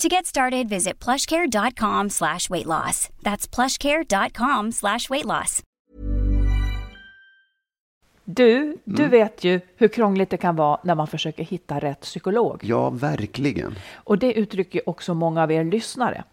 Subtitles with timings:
[0.00, 3.08] To get started, visit plushcare.com slash weight loss.
[3.22, 5.62] That's plushcare.com slash weight loss.
[8.24, 12.60] Du, du vet ju hur krångligt det kan vara när man försöker hitta rätt psykolog.
[12.64, 13.74] Ja, verkligen.
[13.94, 16.24] Och det uttrycker också många av er lyssnare.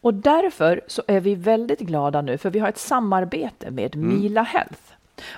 [0.00, 4.42] Och därför så är vi väldigt glada nu, för vi har ett samarbete med Mila
[4.42, 4.82] Health.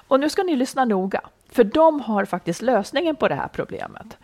[0.09, 4.17] Och nu ska ni lyssna noga, för de har faktiskt lösningen på det här problemet.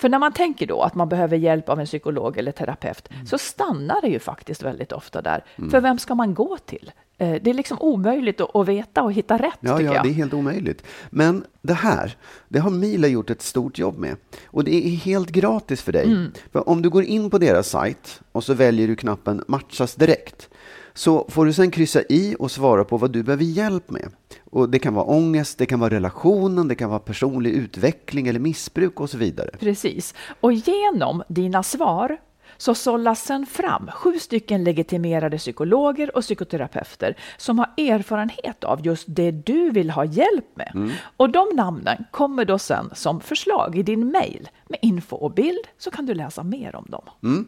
[0.00, 3.38] För när man tänker då att man behöver hjälp av en psykolog eller terapeut så
[3.38, 5.44] stannar det ju faktiskt väldigt ofta där.
[5.70, 6.92] För vem ska man gå till?
[7.18, 10.04] Eh, Det är liksom omöjligt att, veta och hitta rätt Ja, ja, jag.
[10.04, 10.84] det är helt omöjligt.
[11.10, 12.16] Men det här,
[12.48, 14.16] det har Mila gjort ett stort jobb med.
[14.46, 16.04] Och det är helt gratis för dig.
[16.06, 16.32] Mm.
[16.52, 20.49] För om du går in på deras sajt och så väljer du knappen matchas direkt.
[20.94, 24.08] Så får du sen kryssa i och svara på vad du behöver hjälp med.
[24.50, 28.40] Och det kan vara ångest, det kan vara relationen, det kan vara personlig utveckling eller
[28.40, 29.50] missbruk och så vidare.
[29.60, 30.14] Precis.
[30.40, 32.18] Och genom dina svar
[32.56, 39.04] så sållas sen fram sju stycken legitimerade psykologer och psykoterapeuter som har erfarenhet av just
[39.08, 40.92] det du vill ha hjälp med.
[41.16, 45.66] Och de namnen kommer då sen som förslag i din mejl med info och bild
[45.78, 47.46] så kan du läsa mer om dem.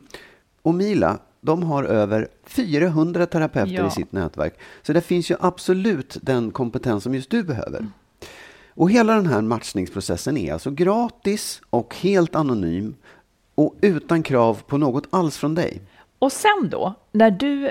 [0.63, 3.87] Och Mila, de har över 400 terapeuter Ja.
[3.87, 4.55] i sitt nätverk.
[4.83, 7.87] Så det finns ju absolut den kompetens som just du behöver.
[8.75, 12.95] Och hela den här matchningsprocessen är alltså gratis och helt anonym
[13.55, 15.81] och utan krav på något alls från dig.
[16.19, 17.71] Och sen då, när du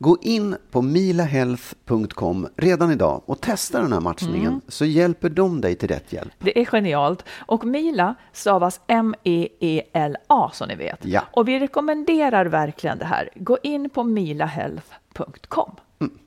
[0.00, 5.74] Gå in på milahealth.com redan idag och testa den här matchningen så hjälper de dig
[5.74, 6.32] till rätt hjälp.
[6.38, 7.24] Det är genialt.
[7.46, 11.04] Och Mila stavas M-E-E-L-A som ni vet.
[11.04, 11.22] Ja.
[11.32, 13.30] Och vi rekommenderar verkligen det här.
[13.34, 15.70] Gå in på milahealth.com.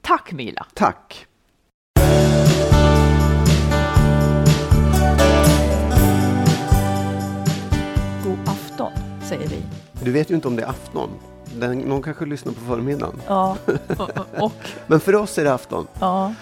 [0.01, 0.65] Tack Mila!
[0.73, 1.27] Tack!
[8.23, 8.91] God afton,
[9.29, 9.63] säger vi.
[10.03, 11.09] Du vet ju inte om det är afton.
[11.59, 13.15] Den, någon kanske lyssnar på förmiddagen.
[13.27, 13.57] Ja,
[13.97, 14.53] och, och,
[14.87, 15.87] Men för oss är det afton.
[15.99, 16.33] ja.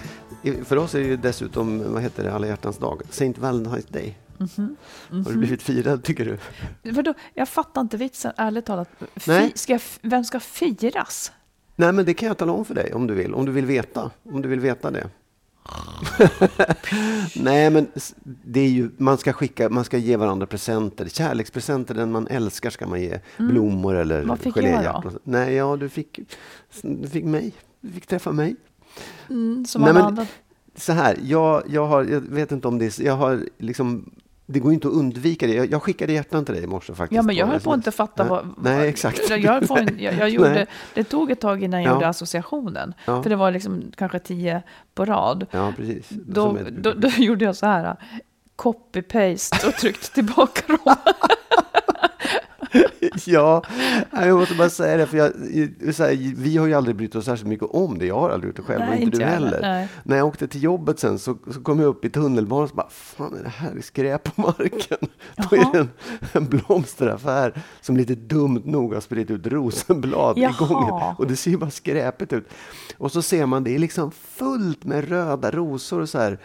[0.66, 4.18] För oss är det ju dessutom, vad heter det, alla hjärtans dag, Saint Valentine's Day.
[4.38, 4.76] Mhm.
[5.10, 6.38] Har du blivit firad tycker du?
[6.92, 7.14] Vadå?
[7.34, 8.90] Jag fattar inte vitsen, ärligt talat.
[9.16, 11.32] Fi, ska jag, vem ska firas?
[11.76, 13.66] Nej men det kan jag tala om för dig om du vill, om du vill
[13.66, 14.12] veta.
[14.24, 15.10] Om du vill veta det.
[17.36, 17.88] Nej men
[18.24, 21.10] det är ju, man ska skicka, man ska ge varandra presenter.
[21.10, 23.20] Kärlekspresenter, den man älskar ska man ge.
[23.38, 24.28] Blommor eller Mm.
[24.28, 25.12] Vad fick jag då?
[25.24, 26.20] Nej, ja du fick,
[26.82, 27.54] du fick mig.
[27.82, 28.56] Du fick träffa mig.
[29.30, 30.26] Mm, som Nej, alla andra.
[30.76, 34.10] Så här, jag, jag har, jag vet inte om det är, jag har liksom,
[34.52, 35.54] det går inte att undvika det.
[35.54, 37.16] Jag, jag skickade hjärtan till dig i morse faktiskt.
[37.16, 38.54] Ja, men jag höll på att inte fatta Nej, vad...
[38.58, 39.30] Nej, exakt.
[39.30, 39.64] Jag, jag,
[40.00, 40.66] jag gjorde, Nej.
[40.94, 41.94] det tog ett tag innan jag Ja.
[41.94, 42.94] gjorde associationen.
[43.06, 43.24] Ja.
[43.24, 45.46] För det var liksom kanske tio på rad.
[45.52, 46.10] Ja, precis.
[46.10, 47.96] Då, då, då gjorde jag så här,
[48.56, 50.96] copy-paste och tryckte tillbaka dem.
[53.26, 53.64] Ja,
[54.12, 57.50] jag måste bara säga det, för jag, här, vi har ju aldrig brytt oss särskilt
[57.50, 58.06] mycket om det.
[58.06, 59.88] Jag har aldrig gjort det själv, Nej, och inte du heller, nej.
[60.04, 62.76] När jag åkte till jobbet sen så, så kom jag upp i tunnelbanan och så
[62.76, 64.98] bara, fan är det här är skräp på marken?
[65.50, 65.72] Då är Jaha.
[65.74, 65.90] det en,
[66.32, 70.68] en blomsteraffär som lite dumt nog har spridit ut rosenblad i Jaha.
[70.68, 71.16] gången.
[71.18, 72.50] Och det ser ju bara skräpigt ut.
[72.98, 76.40] Och så ser man, det är liksom fullt med röda rosor och så här.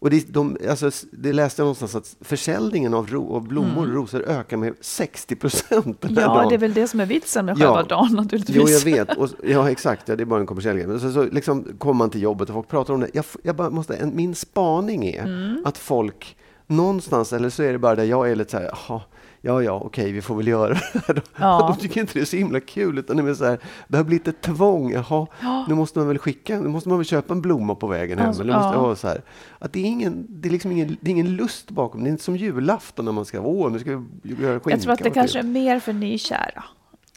[0.00, 3.94] Och det, de, alltså, det läste jag någonstans att försäljningen av, ro, av blommor och
[3.94, 6.22] rosor ökar med 60 procent den här Mm.
[6.22, 6.48] Ja, dagen.
[6.48, 7.66] det är väl det som är vitsen med Ja.
[7.74, 8.56] själva dagen naturligtvis.
[8.56, 9.16] Jo, jag vet.
[9.16, 10.08] Och, ja, exakt.
[10.08, 10.86] Ja, det är bara en kommersiell grej.
[10.86, 13.08] Men så, så liksom kommer man till jobbet och folk pratar om det.
[13.12, 15.62] Jag, jag bara måste, en, min spaning är Mm.
[15.64, 16.36] att folk
[16.66, 19.00] någonstans, eller så är det bara där jag är lite så här, jaha,
[19.40, 21.22] ja, ja, okej, vi får väl göra det här då.
[21.36, 21.58] Ja.
[21.76, 23.58] De tycker inte det är så himla kul, utan det är så här,
[23.88, 24.92] det har blivit ett tvång.
[24.92, 25.26] Jaha,
[25.68, 28.28] nu måste man väl skicka, nu måste man väl köpa en blomma på vägen hem.
[28.28, 28.88] Alltså, eller måste, ja.
[28.88, 28.96] ja.
[28.96, 29.22] så här.
[29.58, 32.10] Att det är ingen, det är liksom ingen, det är ingen lust bakom, det är
[32.10, 34.70] inte som julafton när man ska, åh, nu ska vi göra skinka.
[34.70, 36.64] Jag tror att det kanske är mer för nykära.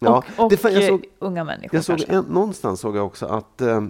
[0.04, 3.26] Ja, och och det jag såg- unga människor Jag såg en, någonstans såg jag också
[3.26, 3.82] att eh,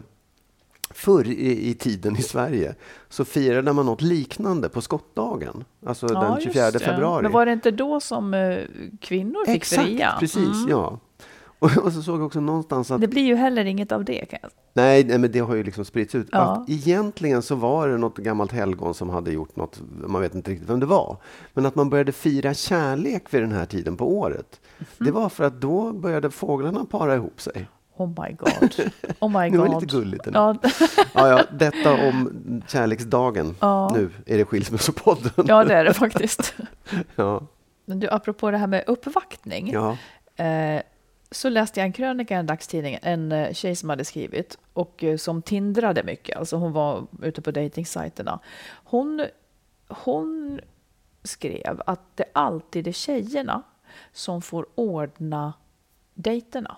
[0.94, 2.76] förr i, i tiden i Sverige
[3.10, 6.80] så firade man något liknande på skottdagen, alltså Ja, den just 24 det.
[6.80, 7.24] februari.
[7.24, 8.58] Men var det inte då som eh,
[9.02, 10.14] kvinnor fick Exakt, fria?
[10.20, 10.70] precis, Mm.
[10.70, 11.00] ja.
[11.60, 14.26] Och, och så såg jag också någonstans att Det blir ju heller inget av det.
[14.26, 14.52] Kan jag.
[14.74, 16.28] Nej, nej, men det har ju liksom spritts ut.
[16.32, 16.40] Ja.
[16.40, 20.52] Att egentligen så var det något gammalt helgon som hade gjort något, man vet inte
[20.52, 21.18] riktigt vem det var.
[21.54, 24.62] Men att man började fira kärlek vid den här tiden på året.
[24.80, 24.86] Mhm.
[25.06, 27.68] Det var för att då började fåglarna para ihop sig.
[28.04, 28.92] Oh my god.
[29.20, 29.82] Oh my Det var god.
[29.82, 30.28] lite gulligt.
[30.34, 30.56] Ja,
[31.14, 33.56] Ja, ja, detta om kärleksdagen.
[33.60, 33.92] Ja.
[33.94, 35.32] Nu är det Skilsmässopodden.
[35.48, 36.54] ja, det är det faktiskt.
[37.16, 37.42] Ja,
[37.86, 39.72] Men du, apropå det här med uppvaktning.
[39.72, 39.98] ja.
[40.44, 40.82] Eh,
[41.34, 45.04] så läste jag en krönika i en dagstidning, en eh, tjej som hade skrivit och
[45.04, 48.40] eh, som tindrade mycket, alltså hon var ute på dejtingsajterna.
[48.84, 49.26] Hon,
[49.88, 50.60] hon
[51.24, 53.62] skrev att det alltid är tjejerna
[54.14, 55.54] som får ordna
[56.14, 56.78] dejterna.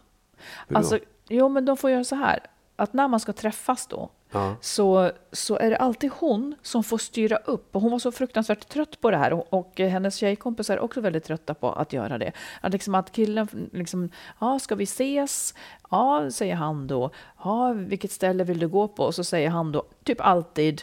[0.73, 0.99] Alltså,
[1.29, 2.39] jo men de får göra så här,
[2.75, 4.55] att när man ska träffas då, ja.
[4.61, 7.75] så, så är det alltid hon som får styra upp.
[7.75, 9.33] Och hon var så fruktansvärt trött på det här.
[9.33, 12.31] Och, och hennes tjejkompisar är också väldigt trötta på att göra det.
[12.61, 14.09] Att, liksom att killen, liksom,
[14.39, 15.53] ja, ska vi ses?
[15.91, 17.09] Ja, säger han då.
[17.43, 19.03] Ja, vilket ställe vill du gå på?
[19.03, 20.81] Och så säger han då, typ alltid,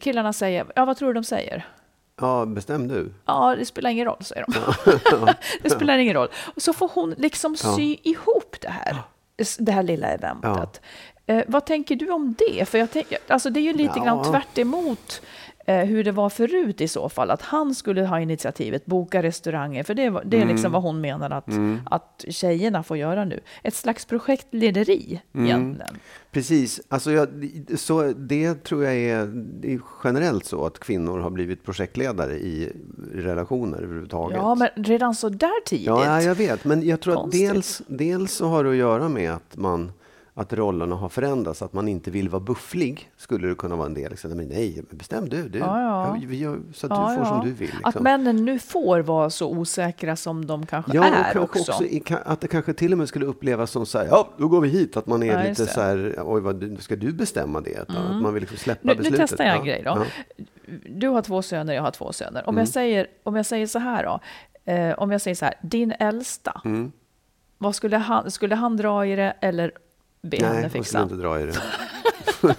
[0.00, 1.66] killarna säger, ja, vad tror du de säger?
[2.20, 3.12] ja, bestäm du.
[3.24, 4.54] Ja, det spelar ingen roll, säger de.
[5.62, 6.28] det spelar ingen roll.
[6.56, 8.96] Och så får hon liksom sy ihop det här,
[9.58, 10.80] det här lilla eventet.
[11.26, 12.64] Eh, vad tänker du om det?
[12.68, 14.04] För jag tänker, alltså det är ju lite Ja.
[14.04, 15.22] grann tvärt emot
[15.74, 17.30] hur det var förut i så fall.
[17.30, 19.82] Att han skulle ha initiativet, boka restauranger.
[19.82, 20.54] För det, var- det är Mm.
[20.54, 21.48] liksom vad hon menar att,
[21.84, 23.40] att tjejerna får göra nu.
[23.62, 25.46] Ett slags projektlederi Mm.
[25.46, 25.94] egentligen.
[26.30, 26.80] Precis.
[26.88, 27.28] Alltså jag,
[27.76, 29.18] så det tror jag är,
[29.62, 32.72] är generellt så att kvinnor har blivit projektledare i
[33.14, 34.36] relationer överhuvudtaget.
[34.36, 35.86] Ja, men redan så där tidigt.
[35.86, 36.64] Ja, ja, jag vet.
[36.64, 37.48] Men jag tror Konstigt.
[37.48, 39.92] att dels, dels så har det att göra med att, man,
[40.40, 41.62] att rollerna har förändrats.
[41.62, 44.10] Att man inte vill vara bufflig, skulle det kunna vara en del.
[44.10, 45.48] Liksom, men nej, bestäm du.
[45.48, 45.58] du.
[45.58, 46.16] Ja, ja.
[46.26, 47.68] vi gör, så att Ja, du får som du vill.
[47.70, 48.02] Att Liksom.
[48.02, 51.72] männen nu får vara så osäkra som de kanske är kanske också.
[51.72, 54.48] också i- att det kanske till och med skulle upplevas som så här, ja, då
[54.48, 54.96] går vi hit.
[54.96, 57.70] Att man är lite så här, oj, vad, ska du bestämma det?
[57.82, 59.20] Utan Att man vill liksom släppa Nu, nu beslutet.
[59.28, 60.04] testar jag en grej då.
[60.88, 62.48] Du har två söner, jag har två söner.
[62.48, 62.58] Om, Mm.
[62.60, 64.20] jag, säger, om jag säger så här då.
[64.72, 66.60] Eh, om jag säger så här, din äldsta.
[66.64, 66.92] Mm.
[67.58, 69.72] Vad skulle han, skulle han dra i det eller
[70.22, 71.02] be Nej, henne han skulle fixa?
[71.02, 71.56] inte dra i det.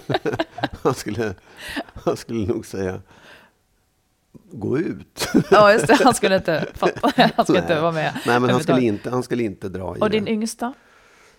[0.82, 1.34] han, skulle,
[2.04, 3.00] han skulle nog säga,
[4.52, 5.28] gå ut.
[5.50, 5.98] Ja, just det.
[6.04, 7.12] Han skulle inte fatta.
[7.36, 7.82] Han skulle inte Nej.
[7.82, 8.20] vara med.
[8.26, 10.16] Nej, men han skulle, inte, han skulle inte dra i Och det.
[10.18, 10.74] din yngsta?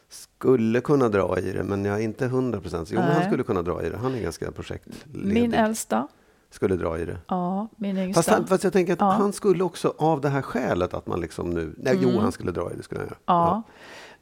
[0.10, 2.90] Skulle kunna dra i det, men jag är inte hundra procent.
[2.92, 3.28] Jo, men han Nej.
[3.28, 3.98] skulle kunna dra i det.
[3.98, 5.34] Han är ganska projektledig.
[5.34, 6.08] Min äldsta?
[6.50, 7.18] Skulle dra i det.
[7.28, 8.20] Ja, min yngsta.
[8.20, 9.12] Fast, han, fast jag tänker att Ja.
[9.12, 11.76] han skulle också av det här skälet att man liksom nu...
[11.78, 12.22] Nej, jo, Mm.
[12.22, 12.84] han skulle dra i det.
[12.84, 13.18] Skulle han göra.
[13.26, 13.64] ja.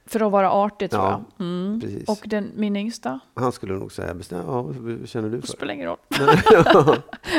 [0.09, 1.45] För att vara artig tror Ja, jag.
[1.45, 1.79] Mm.
[1.81, 2.09] precis.
[2.09, 3.19] Och den, min yngsta?
[3.33, 5.53] Han skulle nog säga, bestäm, ja, vad känner du Det för?
[5.53, 5.97] spelar ingen roll.
[6.51, 6.95] ja.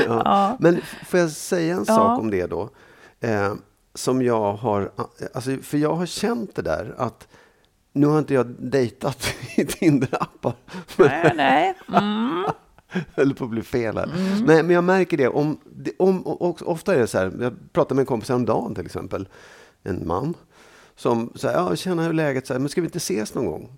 [0.06, 0.56] Ja.
[0.60, 2.68] Men får jag säga en sak om det då?
[3.20, 3.52] Eh,
[3.94, 4.92] som jag har,
[5.34, 7.28] alltså, för jag har känt det där att
[7.92, 10.52] nu har inte jag dejtat i Tinder-appar.
[10.96, 11.74] Nej, nej.
[11.88, 12.44] Mm.
[13.14, 14.10] höll på att bli fel här.
[14.46, 15.28] Nej, men jag märker det.
[15.28, 16.22] Om, det- om,
[16.60, 19.28] ofta är det så här, jag pratade med en kompis häromdagen till exempel,
[19.82, 20.34] en man,
[21.00, 23.72] som säger, ja, känner hur läget så här, men ska vi inte ses någon gång?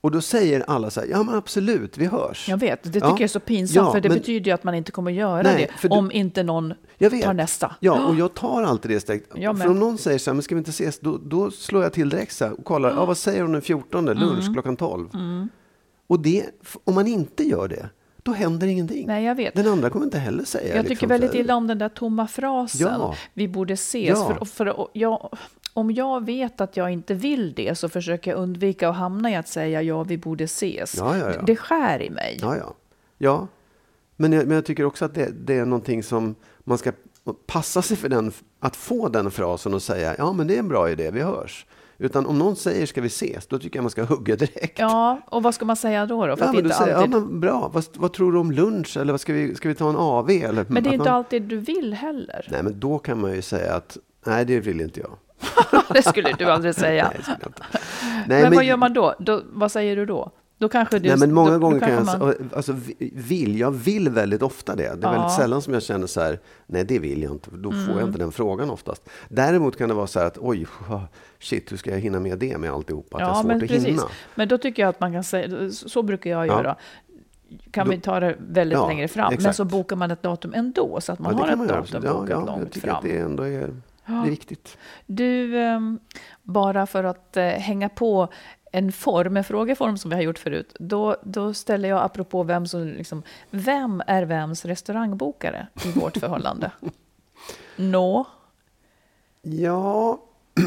[0.00, 2.48] Och då säger alla så här, ja men absolut, vi hörs.
[2.48, 3.10] Jag vet, det tycker Ja.
[3.10, 5.42] jag är så pinsamt Ja, för det men- betyder ju att man inte kommer göra
[5.42, 7.74] Nej, det du- om inte någon tar nästa.
[7.80, 9.20] Ja, och jag tar alltid det.
[9.34, 9.62] Jag med.
[9.64, 10.98] För om någon säger så här, men ska vi inte ses?
[11.00, 13.62] Då, då slår jag till direkt så här och kollar, ja, vad säger hon den
[13.62, 14.52] 14, lunch Mm.
[14.52, 15.08] klockan 12?
[16.06, 16.44] Och det,
[16.84, 17.88] om man inte gör det,
[18.22, 19.06] då händer ingenting.
[19.06, 19.54] Nej, jag vet.
[19.54, 20.68] Den andra kommer inte heller säga.
[20.76, 22.80] Jag tycker liksom, väldigt illa om den där tomma frasen.
[22.80, 23.14] Ja.
[23.34, 24.08] Vi borde ses.
[24.08, 24.34] Ja.
[24.38, 25.30] För, för, jag,
[25.74, 29.34] om jag vet att jag inte vill det så försöker jag undvika att hamna i
[29.34, 30.94] att säga ja, vi borde ses.
[30.98, 31.42] Ja, ja, ja.
[31.42, 32.38] Det skär i mig.
[32.40, 32.74] Ja, ja.
[33.18, 33.46] ja.
[34.16, 36.92] Men, jag, men jag tycker också att det, det är någonting som man ska
[37.46, 40.68] passa sig för den, att få den frasen och säga ja men det är en
[40.68, 41.66] bra idé, vi hörs.
[41.98, 44.78] Utan om någon säger ska vi ses, då tycker jag man ska hugga direkt.
[44.78, 46.26] Ja, och vad ska man säga då?
[46.26, 46.36] då?
[46.36, 47.14] För Ja, att men inte säger, alltid...
[47.14, 48.96] ja, men bra, vad, vad tror du om lunch?
[48.96, 50.30] Eller vad ska, vi, ska vi ta en AV?
[50.30, 52.48] Eller, Men det är inte man, alltid du vill heller.
[52.50, 55.10] Nej, men då kan man ju säga att nej, det vill inte jag.
[55.94, 57.04] det skulle du aldrig säga.
[57.04, 57.62] Nej, det skulle jag inte.
[58.28, 59.14] Nej, men, vad gör man då?
[59.18, 59.42] då?
[59.52, 60.30] Vad säger du då?
[60.58, 63.58] Då kanske du, Nej, men många då, gånger då kan jag, man, alltså, vi- vill,
[63.60, 64.82] jag vill väldigt ofta det.
[64.82, 65.10] Det är Ja.
[65.12, 67.98] väldigt sällan som jag känner så här, nej det vill jag inte, då får Mm.
[67.98, 69.08] jag inte den frågan oftast.
[69.28, 70.66] Däremot kan det vara så här att, oj,
[71.40, 73.16] shit, hur ska jag hinna med det med alltihopa?
[73.16, 73.84] Att jag har Ja, svårt men att precis.
[73.88, 74.02] hinna.
[74.34, 76.52] Men då tycker jag att man kan säga, så brukar jag Ja.
[76.56, 76.76] göra.
[77.70, 79.56] Kan Då- vi ta det väldigt Ja, längre fram, men exakt.
[79.56, 82.02] så bokar man ett datum ändå, så att man Ja, det har ett man datum
[82.04, 83.76] Ja, bokat ja, långt fram.
[84.06, 84.78] Det är, viktigt.
[85.06, 85.98] Du, ehm,
[86.42, 88.28] bara för att eh, hänga på
[88.72, 92.66] en form, en frågeform som vi har gjort förut, då, då ställer jag apropå vem
[92.66, 96.70] som, liksom, vem är vems restaurangbokare i vårt förhållande?
[97.76, 98.24] Nå?
[99.42, 100.22] Ja,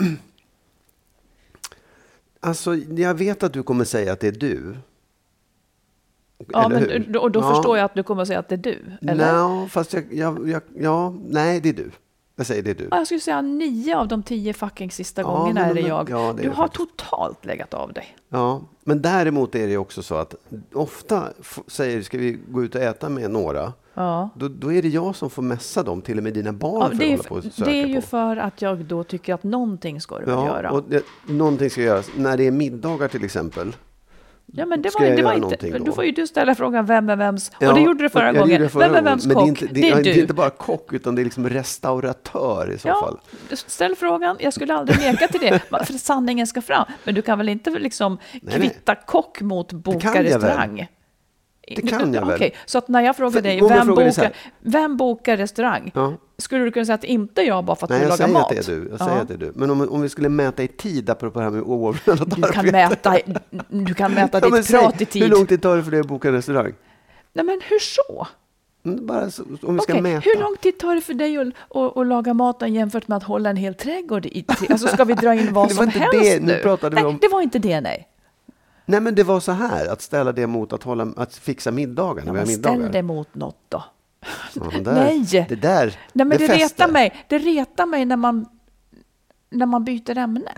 [2.40, 4.78] alltså jag vet att du kommer säga att det är du.
[6.38, 7.18] Ja, Eller men, hur?
[7.18, 7.56] och då Ja.
[7.56, 9.48] förstår jag att du kommer säga att det är du, eller?
[9.60, 11.92] Nej, fast jag, jag, jag, ja, nej, det är du.
[12.38, 12.88] Jag säger det du.
[12.92, 15.82] Ja, Jag skulle säga nio av de tio fucking sista Ja, gångerna men- är det
[15.82, 16.10] jag.
[16.10, 16.98] ja, det du det har faktiskt.
[16.98, 18.16] totalt legat av dig.
[18.30, 20.36] Ja, men däremot är det också så att
[20.74, 21.24] ofta
[21.68, 24.30] säger ska vi gå ut och äta med några, Ja.
[24.36, 26.98] då, då är det jag som får mässa dem, till och med dina barn Ja,
[26.98, 28.08] det, på är, söka det är ju på.
[28.08, 30.72] för att jag då tycker att någonting ska du Ja, göra.
[30.72, 32.10] och det, någonting ska göras.
[32.18, 33.76] När det är middagar till exempel.
[34.46, 35.92] Ja, men det var, det var inte, då då?
[35.92, 37.52] får ju du ställa frågan vem är vems.
[37.60, 38.62] Ja, och det gjorde du förra gjorde gången.
[38.62, 39.34] det förra vem är vems kock?
[39.34, 40.12] Det är, inte, det, det är det du.
[40.12, 43.20] är inte bara kock, utan det är liksom restauratör i så ja, fall.
[43.56, 44.38] ställ frågan.
[44.40, 46.86] Jag skulle aldrig neka till det, för sanningen ska fram.
[47.04, 48.56] Men du kan väl inte liksom nej.
[48.56, 50.88] kvitta kock mot boka restaurang?
[51.68, 52.36] Det kan jag väl.
[52.36, 55.92] Okej, så att när jag frågar För- dig, vem bokar, vem bokar restaurang?
[55.96, 56.14] Ja.
[56.38, 58.34] Skulle du kunna säga att inte jag bara för att Nej, du jag lagar säger
[58.34, 58.44] mat?
[58.44, 58.88] att det är du.
[58.90, 59.22] Jag säger Ja.
[59.22, 59.52] att det är du.
[59.56, 62.66] Men om, om vi skulle mäta i tid, apropå det här med oavlönat Du kan
[62.66, 63.18] mäta,
[63.70, 65.24] du kan mäta Ja, ditt säg, prat i tid.
[65.24, 66.74] Hur lång tid tar det för dig att boka en restaurang?
[67.34, 68.28] Nej, men hur så?
[68.86, 70.20] Mm, Bara så, om vi ska Okej, mäta.
[70.20, 73.24] hur lång tid tar det för dig att, att, att laga maten jämfört med att
[73.24, 74.72] hålla en hel trädgård i tid?
[74.72, 76.60] Alltså ska vi dra in vad som helst det, nu nu?
[76.62, 78.08] pratade vi nej, om- det var inte det, nej.
[78.86, 82.24] Nej, men det var så här, att ställa det mot att, hålla, att fixa middagar
[82.26, 82.92] när Ja, vi har ställ middagar.
[82.92, 83.84] det mot något då.
[84.54, 85.46] Det där, Nej.
[85.50, 86.56] Det där, Nej, men det, fäster.
[86.58, 87.26] retar mig.
[87.30, 88.46] Det retar mig när man,
[89.50, 90.52] när man byter ämne.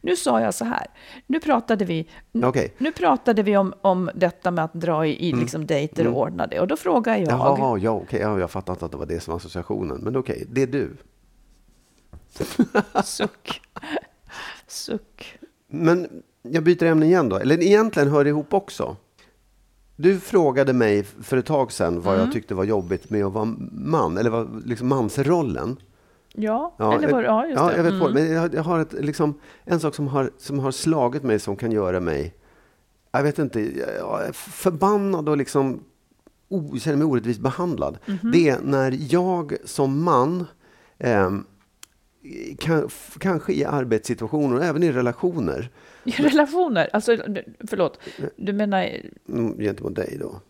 [0.00, 0.86] Nu sa jag så här.
[1.26, 2.08] Nu pratade vi,
[2.42, 2.74] Okej.
[2.78, 6.46] nu pratade vi om, om detta med att dra i, i liksom dejter och ordna
[6.46, 6.60] det.
[6.60, 7.22] Och då frågar jag.
[7.28, 7.38] Mm.
[7.38, 10.00] Jaha, ja, okej, ja, jag fattar inte att det var det som var associationen.
[10.02, 10.96] Men okej, det är du.
[13.04, 13.60] Suck.
[14.66, 15.38] Suck.
[15.68, 17.36] Men jag byter ämne igen då.
[17.36, 18.96] Eller egentligen hör det ihop också.
[19.96, 22.24] Du frågade mig för ett tag sedan vad Mm.
[22.26, 25.76] jag tyckte var jobbigt med att vara man, eller vad, liksom mansrollen.
[26.32, 27.76] Ja, Ja, eller var, ja just ja, det.
[27.76, 28.00] jag vet Mm.
[28.04, 29.34] vad, men jag, jag har ett, liksom,
[29.64, 32.34] en sak som har, som har slagit mig som kan göra mig,
[33.12, 33.60] jag vet inte,
[34.00, 35.80] jag är förbannad och liksom
[36.48, 37.98] o, känner mig orättvist behandlad.
[38.06, 38.30] Mhm.
[38.32, 40.46] Det är när jag som man,
[40.98, 41.44] ehm,
[42.58, 42.88] kan,
[43.18, 45.70] kanske i arbetssituationer och även i relationer,
[46.06, 47.16] I relationer, alltså
[47.68, 48.00] förlåt,
[48.36, 48.88] du menar,
[49.28, 50.40] mm, gentemot dig då.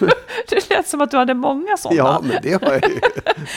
[0.48, 1.98] det lät som att du hade många sådana.
[1.98, 3.00] Ja, men det har jag ju.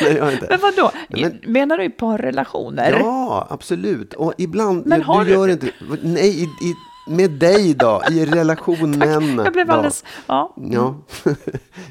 [0.01, 0.47] Nej, jag har inte.
[0.49, 2.91] Men vadå, Men- menar du i parrelationer?
[2.99, 4.13] Ja, absolut.
[4.13, 5.67] Och ibland, Men du, har du du- gör inte,
[6.01, 6.73] nej, i, i,
[7.07, 9.39] med dig då, i relationen.
[9.43, 10.55] Jag blev alldeles, ja.
[10.71, 10.95] Ja.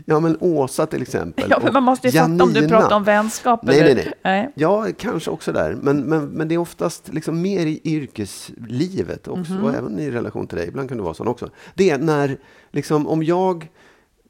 [0.04, 1.46] ja, men Åsa till exempel.
[1.50, 2.80] Ja, men man måste ju fatta om du Janina.
[2.80, 3.94] pratar om vänskap Nej, eller...
[3.94, 4.52] nej, nej.
[4.54, 5.78] Ja, kanske också där.
[5.82, 9.64] Men, men, men det är oftast liksom mer i yrkeslivet också, Mhm.
[9.64, 10.68] och även i relation till dig.
[10.68, 11.50] Ibland kan det vara så också.
[11.74, 12.38] Det är när,
[12.70, 13.68] liksom, om jag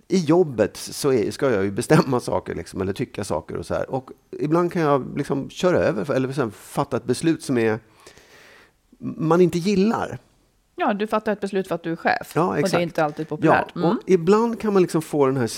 [0.09, 3.75] i jobbet så är, ska jag ju bestämma saker liksom, eller tycka saker och så
[3.75, 3.91] här.
[3.91, 4.11] Och
[4.41, 7.79] ibland kan jag liksom köra över eller sen fatta ett beslut som är
[9.17, 10.19] man inte gillar.
[10.77, 12.33] Ja, du fattar ett beslut för att du är chef.
[12.35, 12.75] Ja, Och det exakt.
[12.75, 13.73] är inte alltid populärt.
[13.75, 13.97] Ja, Mm.
[13.97, 15.51] och ibland kan man liksom få den här,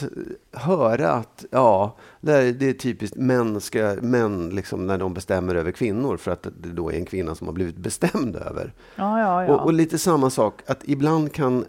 [0.52, 5.54] höra att ja, det, är, det är typiskt män, ska, män liksom, när de bestämmer
[5.54, 8.73] över kvinnor för att det då är en kvinna som har blivit bestämd över.
[8.97, 9.54] ja, ja, ja.
[9.54, 11.64] Och, och lite samma sak, att ibland kan,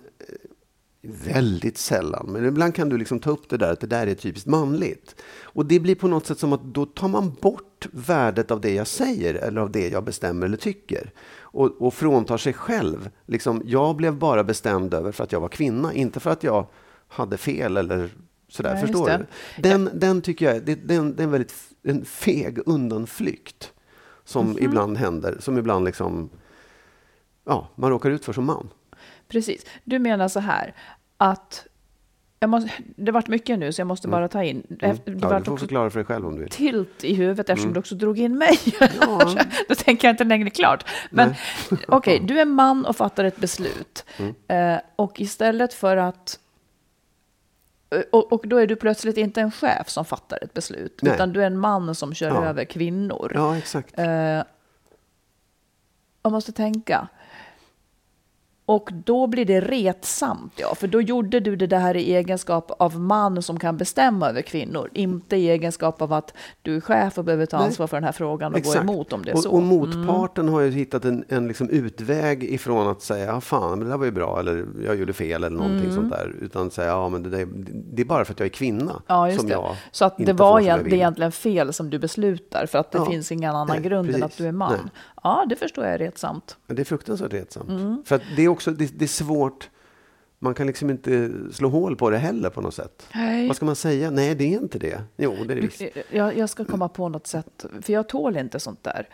[1.02, 4.14] väldigt sällan, men ibland kan du liksom ta upp det där att det där är
[4.16, 5.16] typiskt manligt.
[5.44, 8.74] Och det blir på något sätt som att då tar man bort värdet av det
[8.74, 11.12] jag säger eller av det jag bestämmer eller tycker.
[11.56, 13.10] Och, och fråntar sig själv.
[13.26, 16.68] Liksom, jag blev bara bestämd över för att jag var kvinna, inte för att jag
[17.08, 18.10] hade fel eller
[18.48, 18.72] sådär.
[18.72, 19.26] Just förstår du?
[19.62, 23.74] Den, den tycker jag det, den, det är en väldigt en feg undanflykt
[24.24, 24.58] som Mhm.
[24.60, 26.30] ibland händer, som ibland liksom,
[27.46, 28.70] ja, man råkar ut för som man.
[29.28, 29.66] Precis.
[29.84, 30.76] Du menar så här
[31.18, 31.66] att
[32.40, 34.56] jag måste, det har varit mycket nu så jag måste bara ta in.
[34.70, 34.98] Mm.
[35.06, 36.50] Det Ja, var du får förklara för dig själv om du vill.
[36.50, 38.60] tilt i huvudet eftersom du också drog in mig.
[39.02, 39.36] Ja.
[39.70, 40.86] Då tänker jag inte längre klart.
[41.12, 41.34] Men
[41.88, 44.06] okej, du är man och fattar ett beslut.
[44.18, 44.36] Mm.
[44.48, 46.40] Eh, och istället för att...
[47.90, 51.14] eh, Och, och då är du plötsligt inte en chef som fattar ett beslut, Nej.
[51.14, 52.46] utan du är en man som kör Ja.
[52.46, 53.32] över kvinnor.
[53.36, 54.00] Ja, exakt.
[54.00, 54.06] Eh,
[56.24, 57.08] jag måste tänka.
[58.68, 63.00] Och då blir det retsamt, ja, för då gjorde du det här i egenskap av
[63.00, 67.24] man som kan bestämma över kvinnor, inte i egenskap av att du är chef och
[67.26, 67.66] behöver ta Nej.
[67.66, 68.76] ansvar för den här frågan och Exakt.
[68.86, 69.50] gå emot om det är och, så.
[69.52, 73.80] Och motparten har ju hittat en, en liksom utväg ifrån att säga, ja fan, men
[73.80, 75.96] det där var ju bra, eller jag gjorde fel, eller någonting Mm.
[75.96, 76.36] sånt där.
[76.42, 77.48] Utan säga, ja men det, där,
[77.94, 79.54] det är bara för att jag är kvinna Ja, just som det.
[79.54, 82.98] jag Så att det var egent- det egentligen fel som du beslutar för att det
[82.98, 83.06] Ja.
[83.06, 84.24] finns ingen annan Nej, grund än precis.
[84.24, 84.72] att du är man.
[84.72, 84.92] Nej.
[85.26, 86.58] Ja, det förstår jag är retsamt.
[86.68, 87.70] Det är fruktansvärt retsamt.
[87.70, 88.04] Mm.
[88.06, 89.70] För det är också det, det är svårt.
[90.40, 93.08] Man kan liksom inte slå hål på det heller på något sätt.
[93.14, 93.48] Nej.
[93.48, 94.12] Vad ska man säga?
[94.12, 95.04] Nej, det är inte det.
[95.18, 95.82] Jo, det är det visst.
[96.12, 99.10] Jag, jag ska komma på något sätt, för jag tål inte sånt där.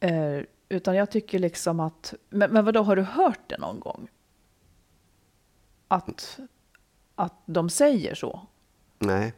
[0.00, 4.08] Eh, utan jag tycker liksom att, men, men vadå, har du hört det någon gång?
[5.88, 6.38] Att,
[7.14, 8.46] att de säger så?
[8.98, 9.32] Nej.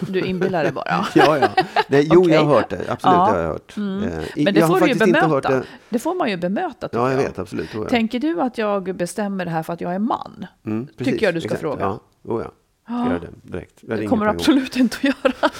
[0.00, 1.06] Du inbillar dig bara?
[1.14, 1.48] Ja, ja.
[1.88, 2.34] Nej, jo, Okej.
[2.34, 2.76] jag har hört det.
[2.88, 3.26] Absolut, Ja.
[3.26, 3.74] det har jag hört.
[3.76, 5.48] Eh, i- Men det jag får du ju bemöta.
[5.50, 5.62] det.
[5.88, 7.38] Det får man ju bemöta, Ja, jag vet.
[7.38, 7.74] Absolut.
[7.74, 7.88] Oh, ja.
[7.88, 10.46] Tänker du att jag bestämmer det här för att jag är man?
[10.66, 11.60] Mm, precis, tycker jag du ska exakt.
[11.60, 11.80] fråga.
[11.84, 12.50] Ja, oh, ja.
[12.84, 13.78] Ska göra det direkt.
[13.80, 15.50] Jag Det kommer du absolut inte att göra.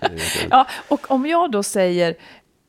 [0.50, 2.08] ja, och om jag då säger,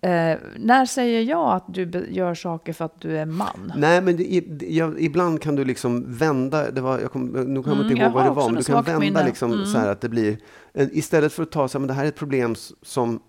[0.01, 3.73] eh, när säger jag att du gör saker för att du är man?
[3.75, 6.71] Nej, men det, i- jag, ibland kan du liksom vända.
[6.71, 8.45] Det var, jag kom, nu kommer jag Mm, inte jag ihåg vad har det var,
[8.49, 9.19] men du kan vända minne.
[9.19, 9.27] Mm.
[9.27, 10.37] liksom så här att det blir...
[10.75, 13.19] en- Istället för att ta så här, men det här är ett problem som...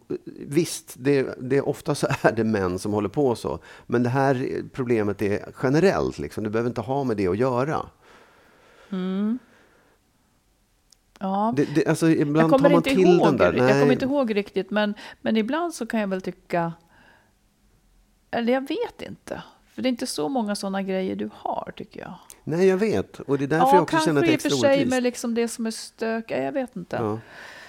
[0.41, 3.59] Visst, det, det ofta så är det män som håller på så.
[3.87, 6.45] Men det här problemet är generellt, liksom.
[6.45, 7.87] Du behöver inte ha med det att göra.
[11.19, 11.53] Ja.
[11.57, 13.53] Det, det, alltså, Jag ibland kommer, tar man till ihåg, den där.
[13.53, 13.81] jag Nej.
[13.81, 16.73] kommer inte ihåg riktigt, men, men ibland så kan jag väl tycka...
[18.31, 19.43] Eller jag vet inte.
[19.75, 22.15] För det är inte så många sådana grejer du har, tycker jag.
[22.49, 23.21] Nej, jag vet.
[23.21, 24.69] Och det är därför jag också känner att det är i och för extra sig
[24.71, 24.91] orättvist.
[24.91, 26.31] med liksom det som är stök.
[26.31, 26.97] Jag vet inte.
[26.97, 27.19] Ja,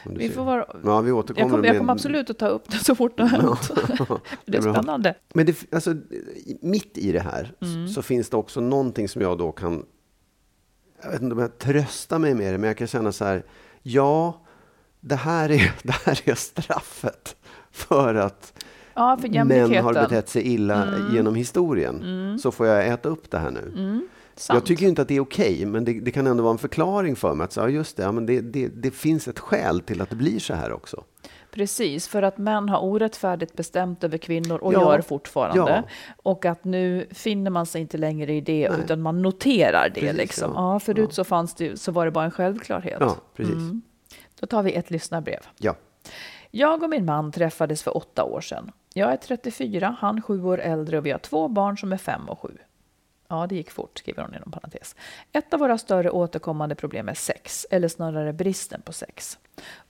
[0.03, 0.65] Vi får vara...
[0.83, 3.23] Ja, vi återkommer Jag kommer, jag kommer absolut att ta upp det så fort det
[3.23, 3.71] har hänt.
[4.45, 4.73] det är bra.
[4.73, 5.15] spännande.
[5.33, 5.95] Men det, alltså,
[6.61, 7.87] mitt i det här Mm.
[7.87, 9.85] så, finns det också någonting som jag då kan...
[11.03, 13.43] Jag vet inte om jag tröstar mig med det, men jag kan känna så här.
[13.81, 14.41] Ja,
[14.99, 17.35] det här är, det här är straffet
[17.71, 18.53] för att
[18.93, 22.39] Ja, för män har betett sig illa genom historien.
[22.39, 24.01] Så får jag äta upp det här nu.
[24.37, 24.41] Mm.
[24.41, 24.55] Sant.
[24.55, 27.15] Jag tycker inte att det är okej, men det, det kan ändå vara en förklaring
[27.15, 27.45] för mig.
[27.45, 30.09] Att så, ja, just det, ja, men det, det, det finns ett skäl till att
[30.09, 31.03] det blir så här också.
[31.51, 35.71] Precis, för att män har orättfärdigt bestämt över kvinnor och Ja, gör fortfarande.
[35.71, 35.83] ja.
[36.23, 39.99] Och att nu finner man sig inte längre i det, utan man noterar det.
[40.01, 40.51] Precis, liksom.
[40.55, 40.73] ja.
[40.73, 40.79] ja.
[40.79, 42.97] förut Så, fanns det, så var det bara en självklarhet.
[42.99, 43.55] Ja, precis.
[44.39, 45.39] Då tar vi ett lyssnarbrev.
[45.57, 45.75] Ja.
[46.51, 48.71] Jag och min man träffades för åtta år sedan.
[48.93, 52.29] Jag är 34, han sju år äldre och vi har två barn som är fem
[52.29, 52.57] och sju.
[53.29, 54.95] Ja, det gick fort, skriver hon inom parentes.
[55.31, 59.39] Ett av våra större återkommande problem är sex, eller snarare bristen på sex.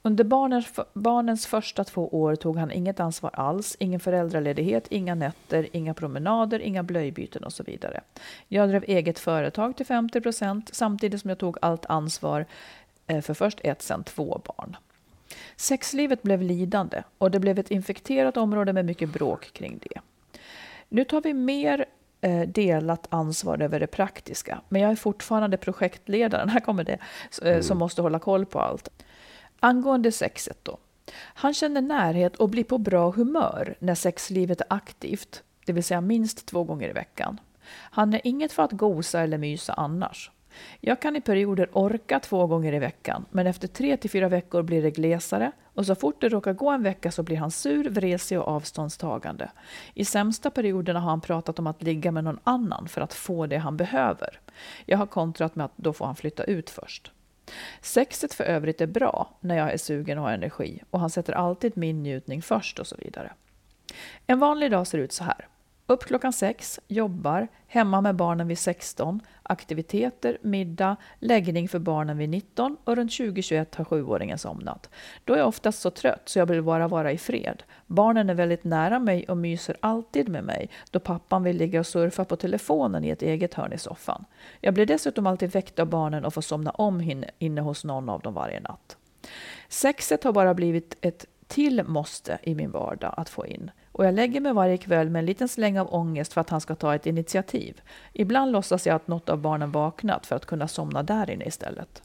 [0.01, 5.67] Under barnens, barnens första två år tog han inget ansvar alls, ingen föräldraledighet, inga nätter,
[5.71, 8.01] inga promenader, inga blöjbyten och så vidare.
[8.47, 12.45] Jag drev eget företag till 50 procent samtidigt som jag tog allt ansvar
[13.07, 14.77] eh, för först ett, sen två barn.
[15.55, 20.01] Sexlivet blev lidande och det blev ett infekterat område med mycket bråk kring det.
[20.89, 21.85] Nu tar vi mer
[22.47, 26.97] delat ansvar över det praktiska, men jag är fortfarande projektledaren, här kommer det,
[27.41, 28.89] eh, som måste hålla koll på allt.
[29.59, 30.77] Angående sexet då.
[31.17, 36.01] Han känner närhet och blir på bra humör när sexlivet är aktivt, det vill säga
[36.01, 37.39] minst två gånger i veckan.
[37.69, 40.31] Han är inget för att gosa eller mysa annars.
[40.81, 44.61] Jag kan i perioder orka två gånger i veckan, men efter tre till fyra veckor
[44.61, 47.89] blir det glesare och så fort det råkar gå en vecka så blir han sur,
[47.89, 49.49] vresig och avståndstagande.
[49.93, 53.45] I sämsta perioderna har han pratat om att ligga med någon annan för att få
[53.45, 54.39] det han behöver.
[54.85, 57.11] Jag har kontrat med att då får han flytta ut först.
[57.81, 61.33] Sexet för övrigt är bra när jag är sugen och har energi och han sätter
[61.33, 63.33] alltid min njutning först och så vidare.
[64.27, 65.47] En vanlig dag ser ut så här.
[65.89, 72.29] Upp klockan sex, jobbar, hemma med barnen vid 16, aktiviteter, middag, läggning för barnen vid
[72.29, 74.89] 19 och runt 20-21 har sjuåringen somnat.
[75.23, 77.63] Då är jag oftast så trött så jag vill bara vara i fred.
[77.85, 81.87] Barnen är väldigt nära mig och myser alltid med mig då pappan vill ligga och
[81.87, 84.25] surfa på telefonen i ett eget hörn i soffan.
[84.61, 88.21] Jag blir dessutom alltid väckt av barnen och får somna om inne hos någon av
[88.21, 88.97] dem varje natt.
[89.69, 93.71] Sexet har bara blivit ett till måste i min vardag att få in.
[93.97, 96.61] Och jag lägger mig varje kväll med en liten släng av ångest för att han
[96.61, 97.81] ska ta ett initiativ.
[98.13, 102.03] Ibland låtsas jag att något av barnen vaknat för att kunna somna där inne istället.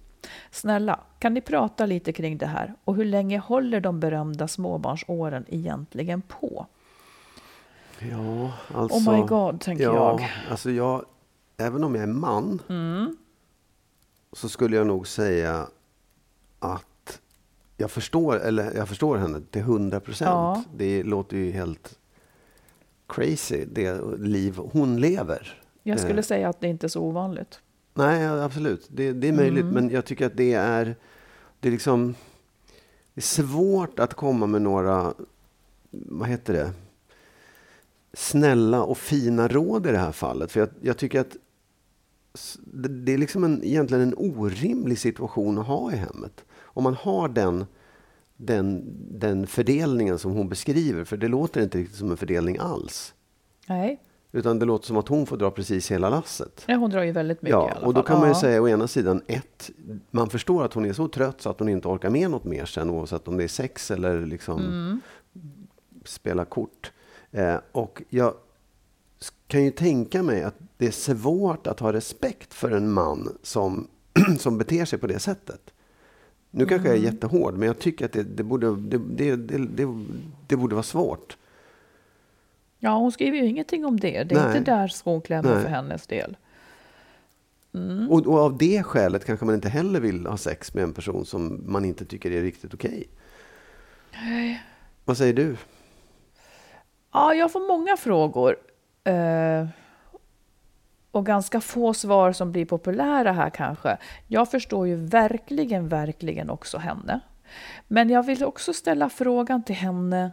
[0.51, 2.75] Snälla, kan ni prata lite kring det här?
[2.85, 6.67] Och hur länge håller de berömda småbarnsåren egentligen på?
[7.99, 9.11] Ja, alltså...
[9.11, 10.33] Oh my god, tänker ja, jag.
[10.51, 11.05] Alltså jag,
[11.57, 13.17] även om jag är man, Mm.
[14.33, 15.67] så skulle jag nog säga
[16.59, 16.87] att
[17.77, 20.29] jag förstår, eller jag förstår henne till hundra procent.
[20.31, 20.65] Ja.
[20.77, 21.99] Det låter ju helt
[23.09, 25.63] crazy, det liv hon lever.
[25.83, 26.23] Jag skulle Eh.
[26.25, 27.61] säga att det inte är så ovanligt.
[27.95, 28.87] Nej, absolut.
[28.91, 29.75] Det, det är möjligt, Mm.
[29.75, 30.97] men jag tycker att det är,
[31.61, 32.15] det är liksom...
[33.15, 35.15] Det är svårt att komma med några,
[35.91, 36.71] vad heter det,
[38.13, 40.53] snälla och fina råd i det här fallet.
[40.53, 41.37] För jag, jag tycker att
[43.05, 46.45] det är liksom en, egentligen en orimlig situation att ha i hemmet.
[46.75, 47.67] Om man har den,
[48.37, 53.15] den, den fördelningen som hon beskriver, för det låter inte riktigt som en fördelning alls.
[53.69, 54.01] Nej,
[54.35, 56.65] Utan det låter som att hon får dra precis hela lasset.
[56.67, 58.41] ja, hon drar ju väldigt mycket Ja, och då kan man ju Ja.
[58.41, 59.71] säga å ena sidan ett,
[60.11, 62.65] man förstår att hon är så trött så att hon inte orkar med något mer
[62.65, 65.01] sen oavsett om det är sex eller liksom Mm.
[66.05, 66.93] spela kort.
[67.31, 68.35] Eh, och jag
[69.47, 73.89] kan ju tänka mig att det är svårt att ha respekt för en man som,
[74.39, 75.61] som beter sig på det sättet.
[76.55, 77.15] Nu kanske jag är Mm.
[77.15, 79.87] jättehård, men jag tycker att det, det, borde, det, det,
[80.47, 81.37] det, borde vara svårt.
[82.79, 84.25] Ja, hon skriver ju ingenting om det.
[84.25, 84.59] Det är Nej.
[84.59, 86.37] inte där skon klämmer för hennes del.
[87.75, 88.11] Mm.
[88.11, 91.27] Och, och av det skälet kanske man inte heller vill ha sex med en person
[91.27, 93.09] som man inte tycker är riktigt okej.
[95.05, 95.57] Vad säger du?
[97.12, 98.57] Ja, jag får många frågor.
[99.05, 99.67] Eh,
[101.12, 103.96] och ganska få svar som blir populära här kanske.
[104.27, 107.20] Jag förstår ju verkligen, verkligen också henne.
[107.88, 110.31] Men jag vill också ställa frågan till henne.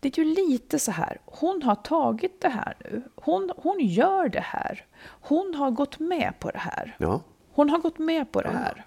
[0.00, 3.02] Det är ju lite så här, hon har tagit det här nu.
[3.14, 4.84] Hon, hon gör det här.
[5.04, 6.96] Hon har gått med på det här.
[6.98, 7.20] Ja,
[7.58, 8.86] Hon har gått med på det här.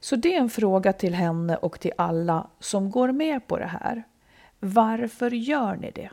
[0.00, 3.66] Så det är en fråga till henne och till alla som går med på det
[3.66, 4.02] här.
[4.60, 6.10] Varför gör ni det?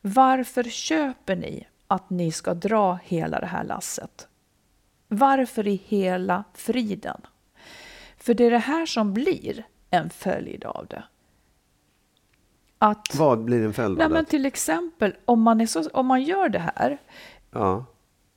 [0.00, 4.28] Varför köper ni att ni ska dra hela det här lasset?
[5.08, 7.20] Varför i hela friden?
[8.16, 11.02] För det är det här som blir en följd av det.
[12.78, 14.30] Att, vad blir en följd nej av men det?
[14.30, 16.98] till exempel om man, är så, om man gör det här
[17.50, 17.84] Ja,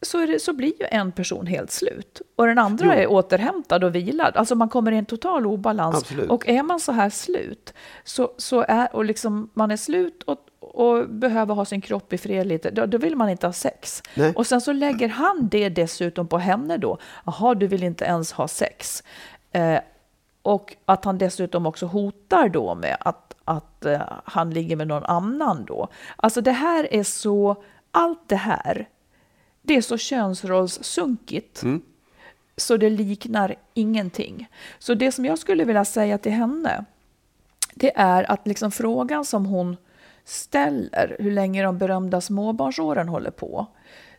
[0.02, 2.92] så, det, så blir ju en person helt slut och den andra Jo.
[2.92, 4.38] är återhämtad och vilad.
[4.38, 5.96] Alltså man kommer i en total obalans.
[5.96, 6.30] Absolut.
[6.30, 10.48] Och är man så här slut så, så är, och liksom man är slut och,
[10.74, 14.04] och behöver ha sin kropp i fred lite, då, då vill man inte ha sex.
[14.14, 14.34] Nej.
[14.36, 16.98] Och sen så lägger han det dessutom på henne då.
[17.26, 19.04] Jaha, du vill inte ens ha sex.
[19.52, 19.80] Eh,
[20.42, 25.04] och att han dessutom också hotar då med att, att eh, han ligger med någon
[25.04, 25.88] annan då.
[26.16, 28.90] Alltså det här är så, allt det här,
[29.62, 31.64] det är så könsrollssunkigt.
[32.58, 34.50] Så det liknar ingenting.
[34.80, 36.86] Så det som jag skulle vilja säga till henne,
[37.74, 39.78] det är att liksom frågan som hon
[40.26, 43.66] ställer, hur länge de berömda småbarnsåren håller på,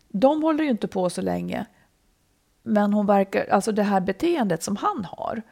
[0.08, 1.66] de håller ju inte på så länge.
[2.62, 5.42] Men hon verkar, alltså det här beteendet som han har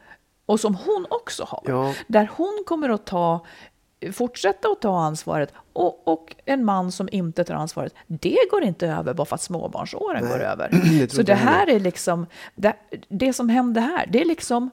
[0.45, 1.93] och som hon också har, Ja.
[2.07, 3.45] där hon kommer att ta,
[4.13, 8.87] fortsätta att ta ansvaret och, och en man som inte tar ansvaret, det går inte
[8.87, 10.69] över bara för att småbarnsåren Nej, går över.
[10.99, 12.73] det Så det här är liksom, det,
[13.09, 14.69] det som hände här, det är liksom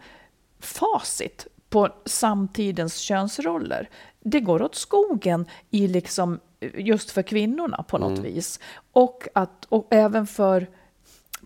[0.60, 3.88] facit på samtidens könsroller.
[4.20, 6.40] Det går åt skogen i liksom,
[6.74, 8.60] just för kvinnorna på något vis.
[8.92, 10.66] Och, att, och även för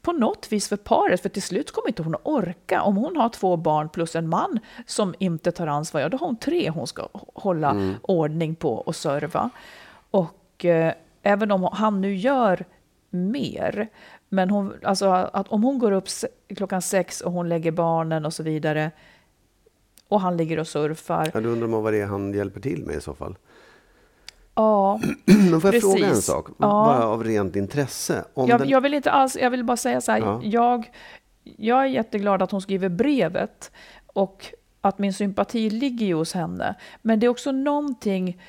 [0.00, 2.82] på något vis för paret, för till slut kommer inte hon att orka.
[2.82, 6.26] Om hon har två barn plus en man som inte tar ansvar, ja då har
[6.26, 9.50] hon tre hon ska hålla ordning på och serva.
[10.10, 12.64] Och eh, även om han nu gör
[13.10, 13.88] mer,
[14.28, 16.08] men hon, alltså att om hon går upp
[16.56, 18.90] klockan sex och hon lägger barnen och så vidare
[20.08, 21.30] och han ligger och surfar.
[21.34, 23.36] ja, då undrar man vad det är han hjälper till med i så fall.
[24.54, 25.00] Ja,
[25.50, 26.24] Men får jag fråga en Precis.
[26.26, 26.48] sak?
[26.48, 26.54] Ja.
[26.66, 28.24] Bara av rent intresse.
[28.34, 30.40] Om jag, den, jag vill inte alls, jag vill bara säga så här, Ja.
[30.44, 30.90] jag,
[31.44, 33.70] jag är jätteglad att hon skriver brevet
[34.06, 34.46] och
[34.80, 36.74] att min sympati ligger hos henne.
[37.02, 38.40] Men det är också någonting,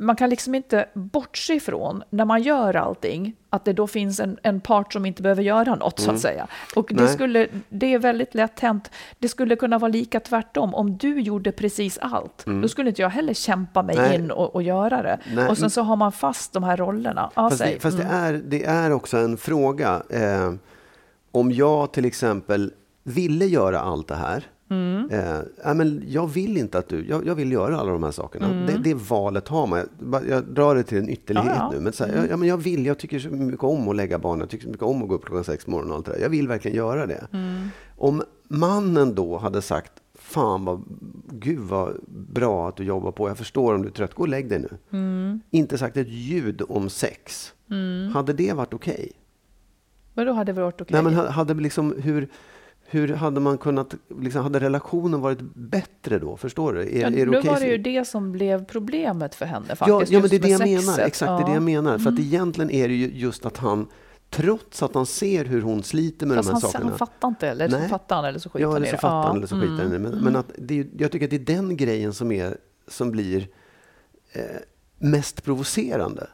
[0.00, 4.38] man kan liksom inte bortse ifrån när man gör allting, att det då finns en,
[4.42, 6.46] en part som inte behöver göra något så att säga.
[6.76, 7.04] Och det, Mm.
[7.04, 7.14] Nej.
[7.14, 8.90] skulle, det är väldigt lätt hänt.
[9.18, 10.74] Det skulle kunna vara lika tvärtom.
[10.74, 14.08] Om du gjorde precis allt, då skulle inte jag heller kämpa mig Mm.
[14.08, 14.18] Nej.
[14.18, 15.18] in och, och göra det.
[15.34, 15.48] Nej.
[15.48, 17.30] Och sen så har man fast de här rollerna.
[17.34, 18.14] Ja, Fast, det, fast det, Mm.
[18.24, 20.02] är, det är också en fråga.
[20.10, 20.52] Eh,
[21.32, 24.44] om jag till exempel ville göra allt det här.
[24.70, 25.10] Mm.
[25.10, 28.10] Eh, ja, men jag vill inte att du, jag, jag vill göra alla de här
[28.10, 28.48] sakerna.
[28.66, 29.88] Det, det valet har man.
[30.12, 31.58] Jag, jag drar det till en ytterlighet Mm.
[31.58, 31.78] Ja, ja.
[31.78, 31.80] nu.
[31.84, 34.18] Men, så här, ja, ja, men jag vill, jag tycker så mycket om att lägga
[34.18, 34.40] barn.
[34.40, 36.12] Jag tycker så mycket om att gå upp klockan sex på morgonen och allt det
[36.12, 36.20] där.
[36.20, 37.26] Jag vill verkligen göra det.
[37.32, 37.68] Mm.
[37.96, 40.82] Om mannen då hade sagt Fan vad,
[41.30, 43.28] gud vad bra att du jobbar på.
[43.28, 44.14] Jag förstår om du är trött.
[44.14, 44.68] Gå och lägg dig nu.
[44.98, 45.40] Mm.
[45.50, 47.52] Inte sagt ett ljud om sex.
[48.14, 49.12] Hade det varit okej?
[50.14, 50.92] Men då hade det varit okej.
[50.94, 52.28] Nej, men ha- hade liksom hur,
[52.90, 56.36] hur hade man kunnat, liksom, hade relationen varit bättre då?
[56.36, 56.80] Förstår du?
[56.80, 59.46] Är, Ja, är det nu okej var det så- ju det som blev problemet för
[59.46, 60.12] henne Ja, faktiskt.
[60.12, 60.80] ja men just det är det jag med menar.
[60.82, 61.06] sexet.
[61.06, 61.98] Exakt, det är det jag menar.
[61.98, 63.86] För att egentligen är det ju just att han,
[64.30, 66.90] trots att han ser hur hon sliter med Fast de här han, sakerna.
[66.90, 68.96] han fattar inte, eller så fattar han eller så skiter Ja, han eller i så
[68.96, 69.00] det.
[69.00, 69.98] fattar Ja, han eller så skiter han i det.
[69.98, 72.56] Men, men att det jag tycker att det är den grejen som, är,
[72.88, 73.48] som blir
[74.32, 74.42] eh,
[74.98, 76.26] mest provocerande.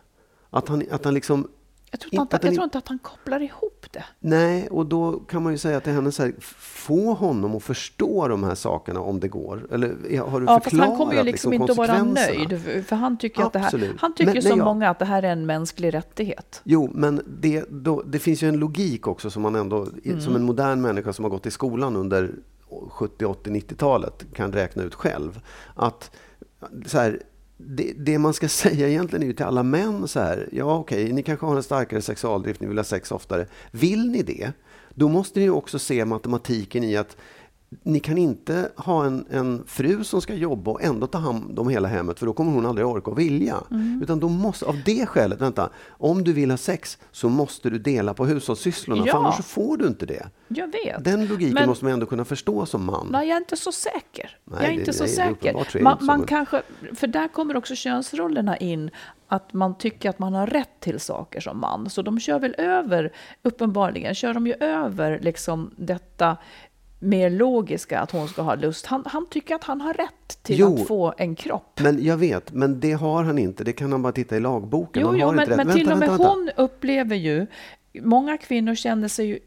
[0.51, 1.49] Att han, att han liksom
[1.95, 4.05] Jag tror, inte, att, att jag tror inte att han kopplar ihop det.
[4.21, 8.29] Nej, och då kan man ju säga till henne så här, få honom att förstå
[8.29, 9.67] de här sakerna om det går.
[9.73, 12.85] Eller har du Ja, fast förklarat han kommer ju liksom inte att vara nöjd.
[12.87, 13.97] för- han tycker, att det här, Absolut.
[14.01, 14.65] han tycker Men- som ja.
[14.65, 16.61] många att det här är en mänsklig rättighet.
[16.65, 20.21] Jo, men det, då, det finns ju en logik också som man ändå, Mm.
[20.21, 22.35] som en modern människa som har gått i skolan under
[22.91, 25.41] 70, 80, 90-talet kan räkna ut själv.
[25.75, 26.11] Att
[26.87, 27.21] så här,
[27.57, 31.13] det, det man ska säga egentligen är ju till alla män så här, ja okej,
[31.13, 33.47] ni kanske har en starkare sexualdrift, ni vill ha sex oftare.
[33.71, 34.53] Vill ni det,
[34.95, 37.17] då måste ni ju också se matematiken i att
[37.83, 41.69] ni kan inte ha en, en fru som ska jobba och ändå ta hand om
[41.69, 43.57] hela hemmet för då kommer hon aldrig orka och vilja.
[43.71, 44.01] Mm.
[44.03, 47.79] Utan då måste, av det skälet, vänta, om du vill ha sex så måste du
[47.79, 49.13] dela på hushållssysslorna Ja.
[49.13, 50.27] för annars får du inte det.
[50.49, 51.05] Jag vet.
[51.05, 53.09] Den logiken Men- måste man ändå kunna förstå som man.
[53.11, 54.39] Nej, jag är inte så säker.
[54.45, 55.67] Nej, jag är det- inte så det säker.
[55.73, 56.63] det Man, man kanske,
[56.95, 58.91] för där kommer också könsrollerna in,
[59.29, 61.91] att man tycker att man har rätt till saker som man.
[61.91, 66.37] Så de kör väl över, uppenbarligen, kör de ju över liksom detta
[67.05, 68.87] mer logiska, att hon ska ha lust.
[68.87, 70.75] Han, han tycker att han har rätt till Jo.
[70.75, 71.81] att få en kropp.
[71.81, 73.65] Men jag vet, men det har han inte.
[73.65, 75.03] Det kan han bara titta i lagboken.
[75.03, 76.29] Jo, han jo men, men till Vänta, och med vänta, vänta.
[76.29, 77.47] hon upplever ju,
[78.03, 79.39] många kvinnor känner sig ju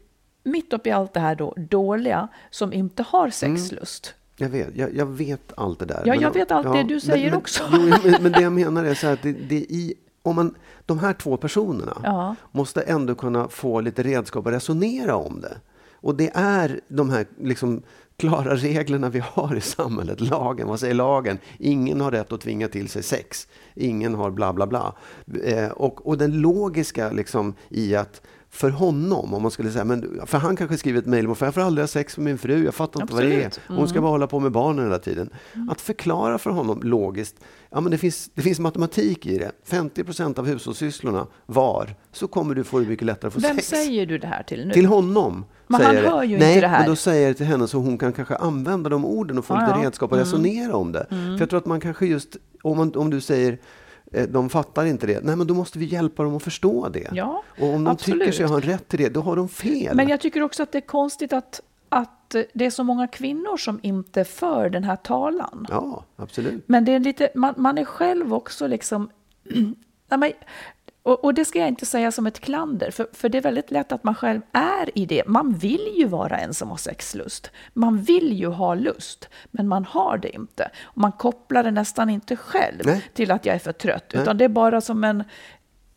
[0.44, 4.14] mitt uppe i allt det här då, dåliga, som inte har sexlust.
[4.36, 6.02] Jag vet, jag, jag vet allt det där.
[6.04, 7.64] Ja, Men jag vet allt det du men- säger men, också.
[7.72, 10.54] Jo, men, men det jag menar är så här att det, det i, om man,
[10.86, 12.34] de här två personerna Ja.
[12.52, 15.56] måste ändå kunna få lite redskap att resonera om det.
[16.00, 17.82] Och det är de här liksom,
[18.16, 20.20] klara reglerna vi har i samhället.
[20.20, 21.38] Lagen, vad säger lagen?
[21.58, 23.48] Ingen har rätt att tvinga till sig sex.
[23.74, 24.94] Ingen har bla bla bla.
[25.44, 30.20] Eh, och, och den logiska liksom, i att för honom, om man skulle säga, men,
[30.26, 32.64] för han kanske skriver ett mejl och jag får aldrig ha sex med min fru,
[32.64, 33.46] jag fattar inte vad det är.
[33.46, 33.78] Absolut.
[33.78, 35.30] Hon ska bara hålla på med barnen hela tiden.
[35.70, 37.36] Att förklara för honom logiskt,
[37.70, 39.52] ja men det finns, det finns matematik i det.
[39.64, 43.56] 50 procent av hushållssysslorna var, så kommer du få det mycket lättare att få Vem
[43.56, 43.68] sex.
[43.68, 44.74] säger du det här till nu?
[44.74, 45.44] Till honom.
[45.66, 46.26] Men han hör det.
[46.26, 46.78] ju Nej, inte det här.
[46.80, 49.44] men då säger jag det till henne så hon kan kanske använda de orden och
[49.44, 49.84] få Ja, lite ja.
[49.86, 51.06] redskap att resonera om det.
[51.08, 53.58] För jag tror att man kanske just, om, man, om du säger
[54.28, 55.20] de fattar inte det.
[55.24, 57.08] Nej, men då måste vi hjälpa dem att förstå det.
[57.12, 58.20] Ja, och om de absolut.
[58.20, 59.96] tycker sig ha en rätt till det, då har de fel.
[59.96, 63.56] Men jag tycker också att det är konstigt att, att det är så många kvinnor
[63.56, 65.66] som inte för den här talan.
[65.70, 66.64] Ja, absolut.
[66.66, 69.10] Men det är lite, man, man är själv också liksom...
[70.10, 70.32] Nej, men,
[71.02, 73.70] och, och det ska jag inte säga som ett klander, för, för det är väldigt
[73.70, 75.22] lätt att man själv är i det.
[75.26, 77.50] Man vill ju vara en som har sexlust.
[77.74, 80.70] Man vill ju ha lust, men man har det inte.
[80.82, 83.04] Och man kopplar det nästan inte själv Nej.
[83.14, 84.22] till att jag är för trött, Nej.
[84.22, 85.24] utan det är bara som en...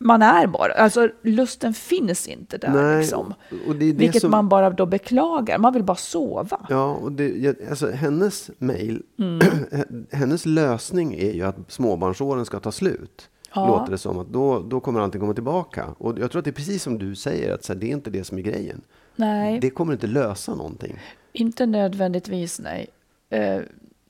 [0.04, 3.34] Man är bara, alltså lusten finns inte där Nej, liksom.
[3.66, 6.66] och det är det Vilket som- man bara då beklagar, man vill bara sova.
[6.68, 9.40] Ja, och det, alltså, hennes mejl, Mm.
[10.12, 13.28] hennes lösning är ju att småbarnsåren ska ta slut.
[13.54, 13.66] Ja.
[13.66, 14.18] Låter det som.
[14.18, 15.86] att Då, då kommer allting komma tillbaka.
[15.98, 17.90] Och jag tror att det är precis som du säger, att så här, det är
[17.92, 18.80] inte det som är grejen.
[19.16, 19.58] Nej.
[19.60, 20.98] Det kommer inte lösa någonting.
[21.32, 22.86] Inte nödvändigtvis, nej.
[23.30, 23.60] Eh,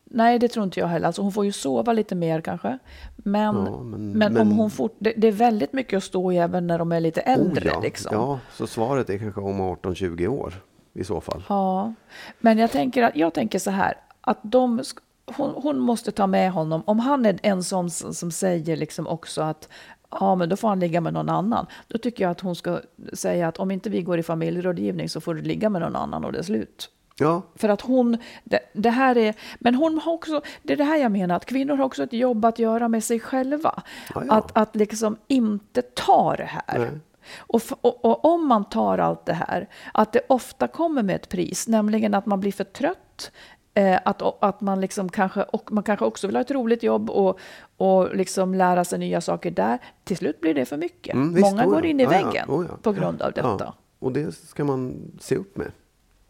[0.04, 1.06] nej, det tror inte jag heller.
[1.06, 2.78] Alltså, hon får ju sova lite mer kanske.
[3.16, 6.32] Men, Ja, men, men- om men- hon fort, det, det är väldigt mycket att stå
[6.32, 7.68] i även när de är lite äldre.
[7.70, 7.80] Oh, ja.
[7.80, 8.10] liksom.
[8.14, 10.54] ja, så svaret är kanske om 18-20 år
[10.94, 11.42] i så fall.
[11.48, 11.94] Ja,
[12.40, 14.82] men jag tänker, att, jag tänker så här, att de,
[15.26, 19.06] hon, hon måste ta med honom, om han är en sån som, som säger liksom
[19.06, 19.68] också att
[20.10, 21.66] ja, men då får han ligga med någon annan.
[21.88, 22.80] Då tycker jag att hon ska
[23.12, 26.24] säga att om inte vi går i familjerådgivning så får du ligga med någon annan
[26.24, 26.90] och det är slut.
[27.16, 30.84] Ja, För att hon, det, det här är, men hon har också, det är det
[30.84, 33.82] här jag menar, att kvinnor har också ett jobb att göra med sig själva.
[34.14, 34.34] Ja, ja.
[34.34, 36.78] Att, att liksom inte ta det här.
[36.78, 36.90] Nej.
[37.38, 41.28] Och, och, och om man tar allt det här, att det ofta kommer med ett
[41.28, 43.32] pris, nämligen att man blir för trött,
[43.74, 47.10] eh, att, att man, liksom kanske, och man kanske också vill ha ett roligt jobb
[47.10, 47.38] och,
[47.76, 49.78] och liksom lära sig nya saker där.
[50.04, 51.14] Till slut blir det för mycket.
[51.14, 51.74] Mm, visst, Många oh ja.
[51.74, 52.76] går in i Ja, ja, väggen oh ja.
[52.82, 53.56] på grund av detta.
[53.58, 53.74] ja.
[53.98, 55.72] Och det ska man se upp med.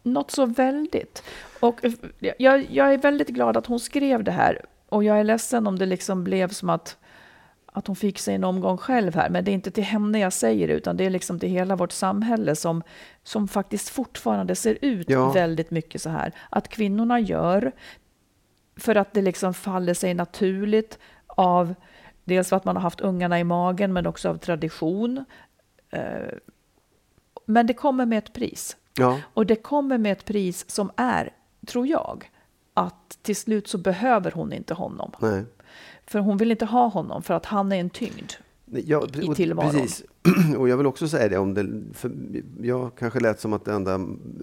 [0.02, 1.22] Något så väldigt.
[1.60, 4.64] Och eh, jag, jag är väldigt glad att hon skrev det här.
[4.88, 6.96] Och jag är ledsen om det liksom blev som att,
[7.74, 9.30] att hon fick sig en omgång själv här.
[9.30, 11.76] Men det är inte till henne jag säger det, utan det är liksom till hela
[11.76, 12.82] vårt samhälle som,
[13.22, 15.32] som faktiskt fortfarande ser ut Ja.
[15.32, 16.32] väldigt mycket så här.
[16.50, 17.72] Att kvinnorna gör,
[18.76, 21.74] för att det liksom faller sig naturligt av
[22.24, 25.24] dels för att man har haft ungarna i magen, men också av tradition.
[25.90, 26.02] Eh,
[27.46, 28.76] Men det kommer med ett pris.
[28.98, 29.20] Ja.
[29.34, 31.30] Och det kommer med ett pris som är,
[31.66, 32.30] tror jag,
[32.74, 35.12] att till slut så behöver hon inte honom.
[35.18, 35.44] Nej.
[36.12, 38.32] För hon vill inte ha honom för att han är en tyngd.
[38.64, 39.70] Ja, i tillvaron.
[39.70, 40.04] Precis.
[40.58, 41.66] Och jag vill också säga det om det,
[42.60, 44.00] jag kanske lät som att den enda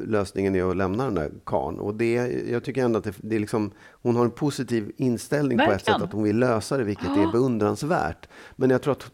[0.08, 1.80] lösningen är att lämna den där karln.
[1.80, 2.14] Och det,
[2.50, 5.86] jag tycker ändå att det, det är liksom, hon har en positiv inställning på ett
[5.86, 8.28] sätt, att hon vill lösa det, vilket är beundransvärt.
[8.56, 9.12] Men jag tror att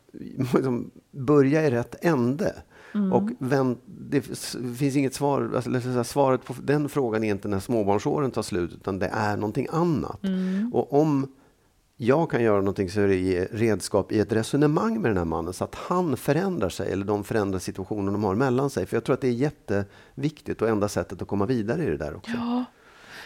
[0.54, 2.56] liksom, börja i rätt ände.
[2.94, 3.14] Mm.
[3.14, 4.22] Och vänt, det
[4.78, 9.00] finns inget svar, alltså, svaret på den frågan är inte när småbarnsåren tar slut, utan
[9.00, 10.24] det är någonting annat.
[10.24, 10.72] Mm.
[10.74, 11.28] Och om
[11.98, 15.26] jag kan göra någonting så är det ge redskap i ett resonemang med den här
[15.26, 18.86] mannen så att han förändrar sig eller de förändrar situationen de har mellan sig.
[18.86, 21.98] För jag tror att det är jätteviktigt och enda sättet att komma vidare i det
[21.98, 22.32] där också.
[22.32, 22.66] Ja,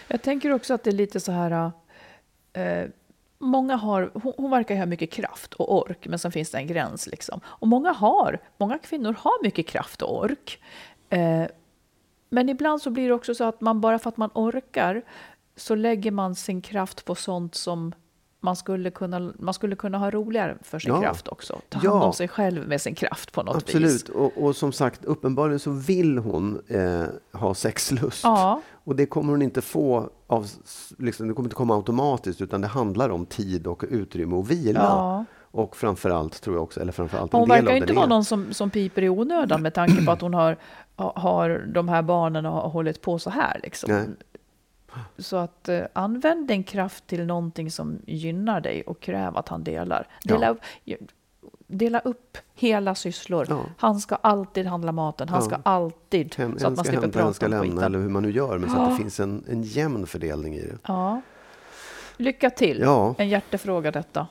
[0.07, 1.71] jag tänker också att det är lite så här...
[2.53, 2.89] Eh,
[3.39, 6.67] många har, hon, hon verkar ha mycket kraft och ork, men sen finns det en
[6.67, 7.07] gräns.
[7.07, 7.41] Liksom.
[7.45, 10.63] Och många har, många kvinnor har mycket kraft och ork.
[11.09, 11.45] Eh,
[12.29, 15.01] men ibland så blir det också så att man bara för att man orkar
[15.55, 17.93] så lägger man sin kraft på sånt som
[18.41, 21.01] man skulle kunna, man skulle kunna ha roligare för sin Ja.
[21.01, 21.59] kraft också.
[21.69, 22.03] Ta hand Ja.
[22.03, 23.63] om sig själv med sin kraft på något vis.
[23.75, 27.03] Absolut, och, och som sagt uppenbarligen så vill hon eh,
[27.39, 28.23] ha sexlust.
[28.23, 28.61] Ja.
[28.83, 30.47] Och det kommer hon inte få av,
[30.97, 34.79] liksom, det kommer inte komma automatiskt utan det handlar om tid och utrymme och vila.
[34.83, 35.25] Ja.
[35.51, 39.01] Och framförallt tror jag också, eller framförallt Hon verkar inte vara någon som, som piper
[39.01, 40.57] i onödan med tanke på att hon har,
[40.95, 43.59] har de här barnen och har hållit på så här.
[43.63, 44.15] Liksom.
[45.17, 49.63] Så att eh, använd din kraft till någonting som gynnar dig och kräv att han
[49.63, 50.07] delar.
[50.23, 50.95] Dela, Ja.
[50.95, 51.11] upp,
[51.67, 53.45] dela upp hela sysslor.
[53.49, 53.63] Ja.
[53.77, 55.29] Han ska alltid handla maten.
[55.29, 55.45] Han Ja.
[55.45, 57.83] ska alltid, Hen, så att man ska slipper hämta, ska prata om lämna skiten.
[57.83, 60.61] eller hur man nu gör, men så att det finns en, en jämn fördelning i
[60.61, 60.77] det.
[60.87, 61.21] Ja.
[62.17, 62.79] Lycka till.
[62.79, 63.15] Ja.
[63.17, 64.27] En hjärtefråga detta.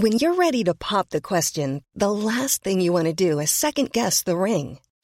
[0.00, 3.50] When you're ready to pop the question, the last thing you want to do is
[3.50, 4.78] second guess the ring.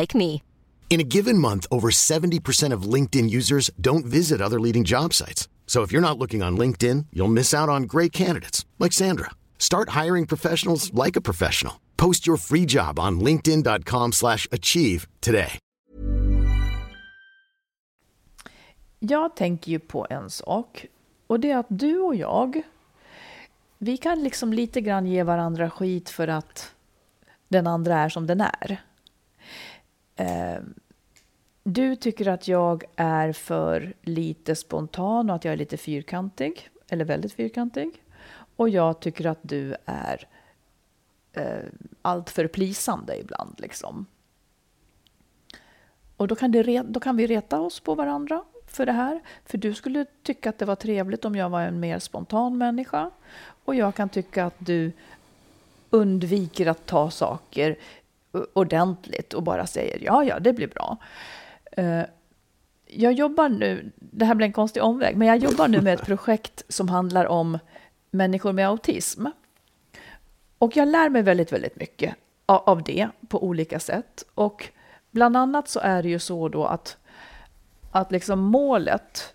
[0.00, 0.42] like me.
[0.90, 5.48] In a given month, over 70% of LinkedIn users don't visit other leading job sites.
[5.66, 9.30] So if you're not looking on LinkedIn, you'll miss out on great candidates like Sandra.
[9.58, 11.80] Start hiring professionals like a professional.
[11.96, 15.58] Post your free job on linkedin.com/achieve today.
[18.98, 20.86] Jag tänker ju på en sak
[21.26, 22.62] och det är att du och jag,
[23.78, 26.74] vi kan liksom lite grann ge varandra skit för att
[27.48, 28.82] den andra är som den är.
[30.16, 30.60] Eh,
[31.64, 37.04] Du tycker att jag är för lite spontan och att jag är lite fyrkantig, eller
[37.04, 38.02] väldigt fyrkantig.
[38.56, 40.28] Och jag tycker att du är
[41.32, 41.64] eh,
[42.02, 43.60] alltför plisande ibland.
[43.60, 44.06] Liksom.
[46.16, 49.20] Och då kan, det, då kan vi reta oss på varandra för det här.
[49.44, 53.10] För du skulle tycka att det var trevligt om jag var en mer spontan människa.
[53.64, 54.92] Och jag kan tycka att du
[55.90, 57.76] undviker att ta saker
[58.52, 60.96] ordentligt och bara säger ja, ja, det blir bra.
[61.72, 62.02] Eh,
[62.86, 66.06] Jag jobbar nu, det här blir en konstig omväg, men jag jobbar nu med ett
[66.06, 67.58] projekt som handlar om
[68.10, 69.26] människor med autism.
[70.58, 72.14] Och jag lär mig väldigt, väldigt mycket
[72.46, 74.24] av det på olika sätt.
[74.34, 74.68] Och
[75.10, 76.96] bland annat så är det ju så då att,
[77.90, 79.34] att liksom målet,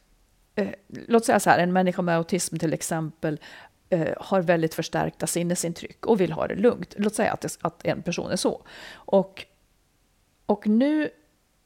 [0.55, 0.69] eh,
[1.07, 3.39] låt säga så här, en människa med autism till exempel
[3.89, 6.93] eh, har väldigt förstärkta sinnesintryck och vill ha det lugnt.
[6.97, 8.62] Låt säga att, det, att en person är så.
[8.93, 9.45] Och,
[10.45, 11.10] och nu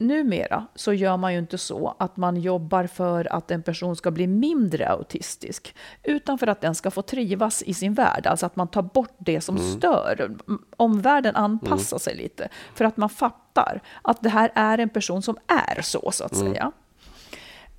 [0.02, 4.12] numera så gör man ju inte så att man jobbar för att en person ska
[4.12, 8.56] bli mindre autistisk, utan för att den ska få trivas i sin värld, alltså att
[8.56, 10.36] man tar bort det som stör.
[10.78, 15.38] Omvärlden anpassar sig lite, för att man fattar att det här är en person som
[15.48, 16.72] är så, så att säga.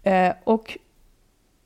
[0.03, 0.79] Eh, och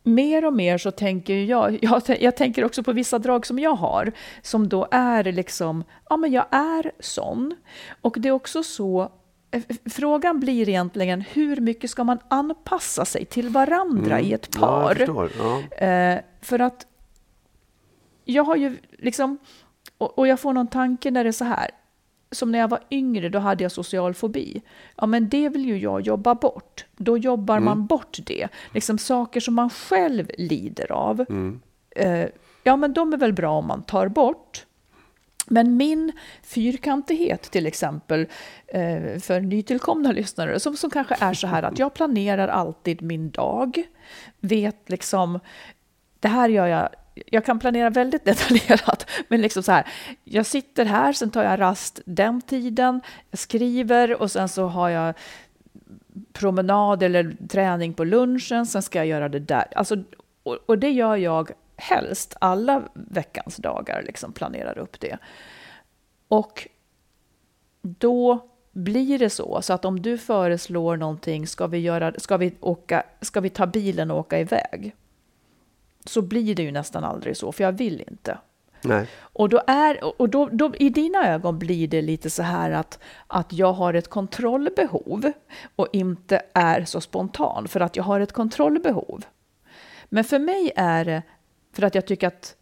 [0.06, 3.74] mer och mer så tänker jag, jag, jag tänker också på vissa drag som jag
[3.74, 7.54] har, som då är liksom, ja men jag är sån.
[8.00, 9.12] Och det är också så
[9.50, 15.04] eh, frågan blir egentligen hur mycket ska man anpassa sig till varandra i ett par?
[15.06, 15.28] Ja.
[15.38, 15.86] Ja.
[15.86, 16.86] Eh, för att
[18.24, 19.38] jag har ju liksom,
[19.98, 21.70] och, och jag får någon tanke när det är så här,
[22.36, 24.62] som när jag var yngre, då hade jag social fobi.
[24.96, 26.84] Ja, men det vill ju jag jobba bort.
[26.96, 28.48] Då jobbar man bort det.
[28.74, 31.24] Liksom saker som man själv lider av.
[31.90, 32.26] Eh,
[32.62, 34.66] ja, men de är väl bra om man tar bort.
[35.48, 36.12] Men min
[36.42, 38.26] fyrkantighet till exempel,
[38.66, 43.30] eh, för nytillkomna lyssnare, som, som kanske är så här att jag planerar alltid min
[43.30, 43.82] dag,
[44.40, 45.40] vet liksom,
[46.20, 46.88] det här gör jag,
[47.26, 49.86] jag kan planera väldigt detaljerat, men liksom så här,
[50.24, 53.00] jag sitter här, sen tar jag rast den tiden,
[53.30, 55.14] jag skriver och sen så har jag
[56.32, 59.64] promenad eller träning på lunchen, sen ska jag göra det där.
[59.76, 59.96] Alltså,
[60.42, 65.18] och, och det gör jag helst alla veckans dagar, liksom planerar upp det.
[66.28, 66.68] Och
[67.82, 72.54] då blir det så, så att om du föreslår någonting, ska vi, göra, ska vi,
[72.60, 74.94] åka, ska vi ta bilen och åka iväg?
[76.06, 78.38] Så blir det ju nästan aldrig så, för jag vill inte.
[78.82, 79.06] Nej.
[79.18, 82.98] Och, då är, och då, då, i dina ögon blir det lite så här att,
[83.26, 85.32] att jag har ett kontrollbehov
[85.76, 89.24] och inte är så spontan för att jag har ett kontrollbehov.
[90.08, 91.22] Men för mig är det
[91.72, 92.56] för att jag tycker att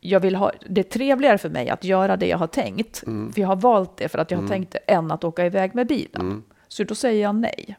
[0.00, 2.98] jag vill ha, det är trevligare för mig att göra det jag har tänkt.
[3.32, 5.74] För jag har valt det för att jag har tänkt det, än att åka iväg
[5.74, 6.42] med bilen.
[6.68, 7.76] Så då säger jag nej.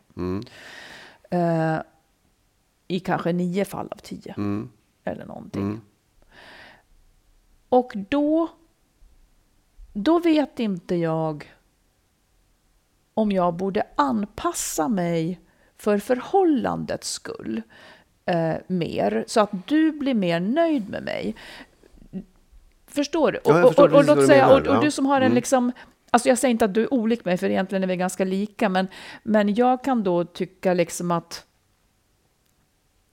[1.30, 1.78] Eh,
[2.88, 4.34] I kanske nio fall av tio.
[5.06, 5.82] Eller någonting.
[7.70, 8.50] Och då,
[9.94, 11.54] då vet inte jag
[13.14, 15.40] om jag borde anpassa mig
[15.78, 17.62] för förhållandets skull
[18.26, 21.36] eh, mer, så att du blir mer nöjd med mig.
[22.88, 23.40] Förstår du?
[23.46, 25.24] Ja, och, förstår och, och, vad låt säga, menar, och, och du som har en
[25.24, 25.36] Mm.
[25.36, 25.72] liksom
[26.12, 28.70] Alltså jag säger inte att du är olik mig, för egentligen är vi ganska lika,
[28.70, 28.88] men,
[29.24, 31.46] men jag kan då tycka liksom att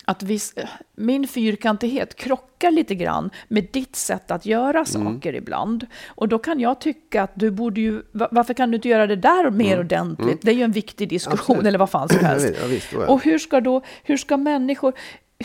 [0.04, 0.54] att vis,
[0.96, 4.86] min fyrkantighet krockar lite grann med ditt sätt att göra Mm.
[5.14, 5.86] saker ibland.
[6.08, 9.06] Och då kan jag tycka att du borde ju, va- varför kan du inte göra
[9.06, 10.38] det där mer ordentligt?
[10.42, 11.58] Det är ju en viktig diskussion, Mm.
[11.58, 11.66] Absolut.
[11.68, 12.48] eller vad fan som helst.
[12.62, 14.92] ja, visst, och hur ska då, hur ska människor,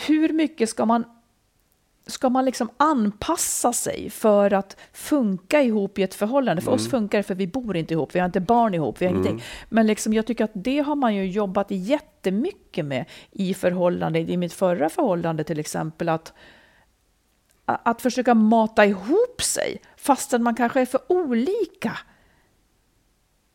[0.06, 1.04] hur mycket ska man
[2.08, 6.62] ska man liksom anpassa sig för att funka ihop i ett förhållande?
[6.62, 6.80] För Mm.
[6.84, 9.12] oss funkar det för vi bor inte ihop, vi har inte barn ihop, vi har
[9.12, 9.42] ingenting.
[9.68, 14.36] Men liksom, jag tycker att det har man ju jobbat jättemycket med i förhållande, i
[14.36, 16.32] mitt förra förhållande till exempel, att,
[17.64, 21.98] att försöka mata ihop sig fastän man kanske är för olika.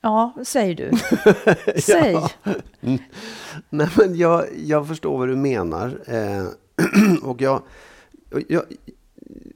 [0.01, 0.91] Ja, säg du.
[1.81, 2.17] Säg.
[3.69, 5.99] Nej, men jag, jag förstår vad du menar.
[6.07, 6.45] Eh,
[7.23, 7.63] och jag, och
[8.47, 8.63] jag,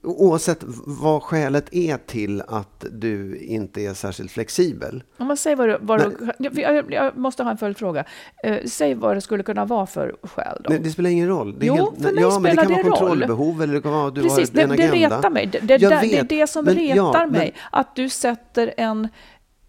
[0.04, 5.04] oavsett vad skälet är till att du inte är särskilt flexibel.
[5.18, 6.02] Om man säger vad, vad
[6.40, 8.06] jag, jag, jag måste ha en följdfråga.
[8.44, 10.70] Eh, säg vad det skulle kunna vara för skäl då.
[10.70, 11.60] Nej, det spelar ingen roll.
[11.60, 12.98] Det Jo, helt, för mig ja, men det spelar kan det vara roll.
[13.10, 15.18] kontrollbehov eller det kan vara att du Precis, har det, en det agenda.
[15.18, 15.46] retar mig.
[15.46, 17.54] Det, det, där- det är vet, det som men- retar ja, men- mig.
[17.72, 19.08] Att du sätter, en,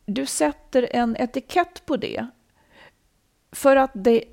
[0.07, 2.27] du sätter en etikett på det.
[3.53, 4.25] För att det,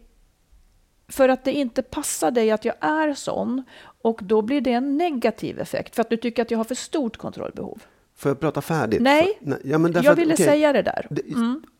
[1.07, 3.63] för att det inte passar dig att jag är sån.
[4.05, 5.95] Och då blir det en negativ effekt.
[5.95, 7.83] För att du tycker att jag har för stort kontrollbehov.
[8.17, 9.01] Får jag prata färdigt?
[9.01, 10.45] Nej, För- ja, men därför jag ville okej.
[10.45, 11.07] säga det där.
[11.09, 11.21] Det-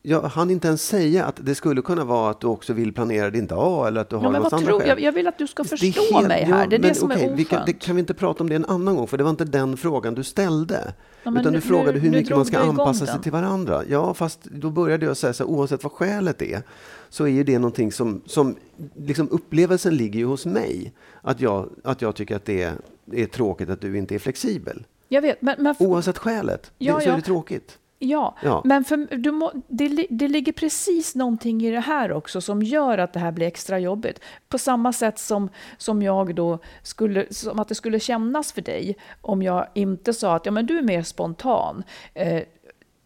[0.02, 3.30] Jag hann inte ens säga att det skulle kunna vara att du också vill planera
[3.30, 4.82] din dag eller att du har Ja, men något skäl.
[4.88, 6.66] jag, jag vill att du ska förstå helt- mig här.
[6.66, 7.66] Det är men det som okej, är vi kan, oskönt.
[7.80, 9.06] det, kan vi inte prata om det en annan gång?
[9.06, 10.94] För det var inte den frågan du ställde.
[11.22, 13.22] Ja, utan nu- du frågade nu- hur nu mycket drog man ska anpassa sig den.
[13.22, 13.82] till varandra.
[13.88, 16.62] Ja, fast då började jag säga så här, oavsett vad skälet är,
[17.08, 18.56] så är ju det någonting som, som
[18.96, 20.92] liksom upplevelsen ligger ju hos mig.
[21.22, 22.72] Att jag, att jag tycker att det är,
[23.04, 24.84] det är tråkigt att du inte är flexibel.
[25.08, 27.12] Jag vet, men, men Oavsett skälet, Ja, det, så ja.
[27.12, 27.78] är det tråkigt.
[27.98, 28.62] Ja, Ja.
[28.64, 32.98] men för, du må, det, det ligger precis någonting i det här också som gör
[32.98, 34.20] att det här blir extra jobbigt.
[34.48, 38.96] På samma sätt som, som jag då skulle, som att det skulle kännas för dig
[39.20, 41.82] om jag inte sa att ja, men du är mer spontan.
[42.14, 42.42] Eh,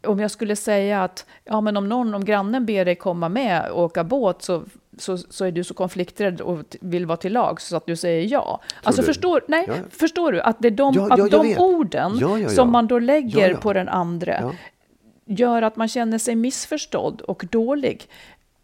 [0.07, 3.71] om jag skulle säga att ja, men om någon, om grannen ber dig komma med
[3.71, 4.63] och åka båt så,
[4.99, 8.33] så, så är du så konflikträdd och vill vara till lag så att du säger
[8.33, 8.61] ja.
[8.83, 9.07] Alltså du?
[9.07, 9.75] förstår, nej, Ja.
[9.91, 13.55] förstår du att det är de, Ja, ja, att de orden som man då lägger
[13.55, 14.55] på den andra
[15.27, 18.09] gör att man känner sig missförstådd och dålig.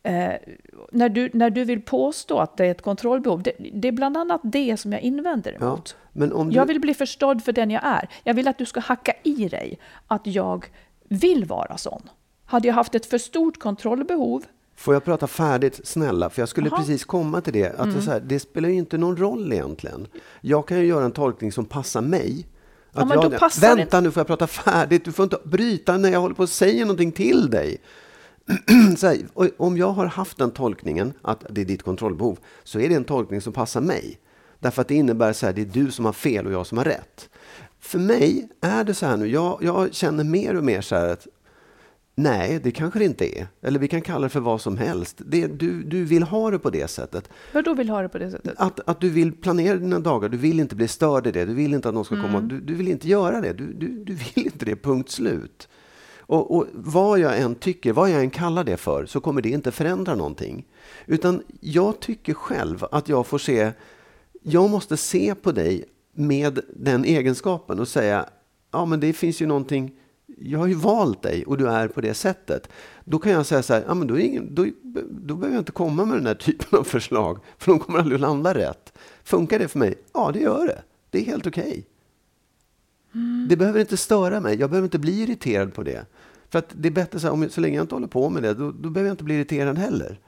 [0.02, 0.32] Eh,
[0.92, 4.16] när, du, när du vill påstå att det är ett kontrollbehov, det, det är bland
[4.16, 5.96] annat det som jag invänder emot.
[6.12, 8.08] Men om du, Jag vill bli förstådd för den jag är.
[8.24, 10.66] Jag vill att du ska hacka i dig att jag
[11.08, 12.02] vill vara sån.
[12.44, 14.44] Hade jag haft ett för stort kontrollbehov,
[14.76, 16.30] Får jag prata färdigt, snälla?
[16.30, 16.76] För jag skulle Jaha.
[16.76, 16.86] Mm.
[16.86, 17.80] precis komma till det.
[17.80, 20.06] Att det, är så här, det spelar ju inte någon roll egentligen.
[20.40, 22.46] Jag kan ju göra en tolkning som passar mig.
[22.92, 25.04] Ja, Att men jag, vänta nu, får jag prata färdigt?
[25.04, 27.80] Du får inte bryta när jag håller på att säga någonting till dig.
[29.02, 29.18] här,
[29.56, 33.04] om jag har haft den tolkningen att det är ditt kontrollbehov, så är det en
[33.04, 34.18] tolkning som passar mig.
[34.58, 36.84] Därför att det innebär att det är du som har fel och jag som har
[36.84, 37.28] rätt.
[37.80, 41.08] För mig är det så här nu, jag, jag känner mer och mer så här
[41.08, 41.26] att
[42.18, 43.46] Nej, det kanske det inte är.
[43.62, 45.16] Eller vi kan kalla det för vad som helst.
[45.26, 47.28] Det, du, du vill ha det på det sättet.
[47.52, 48.54] Vadå vill ha det på det sättet?
[48.56, 50.28] Att, att du vill planera dina dagar.
[50.28, 51.44] Du vill inte bli störd i det.
[51.44, 52.26] Du vill inte att någon ska mm.
[52.26, 52.40] komma.
[52.40, 53.52] Du, du, vill inte göra det.
[53.52, 55.68] Du, du, du vill inte det, punkt slut.
[56.18, 59.48] Och, och, vad jag än tycker, vad jag än kallar det för, så kommer det
[59.48, 60.66] inte förändra någonting.
[61.06, 63.72] Utan jag tycker själv att jag får se,
[64.42, 68.26] jag måste se på dig med den egenskapen och säga,
[68.72, 69.92] ja men det finns ju någonting
[70.26, 72.68] jag har ju valt dig och du är på det sättet.
[73.04, 74.66] Då kan jag säga så här, ja, men då, ingen, då,
[75.10, 78.14] då behöver jag inte komma med den här typen av förslag, för de kommer aldrig
[78.14, 78.92] att landa rätt.
[79.24, 79.94] Funkar det för mig?
[80.14, 80.82] Ja, det gör det.
[81.10, 81.62] Det är helt okej.
[81.62, 81.82] Okay.
[83.14, 83.46] Mm.
[83.48, 84.60] Det behöver inte störa mig.
[84.60, 86.06] Jag behöver inte bli irriterad på det.
[86.48, 88.42] För att det är bättre så här, om, så länge jag inte håller på med
[88.42, 90.20] det, då, då behöver jag inte bli irriterad heller.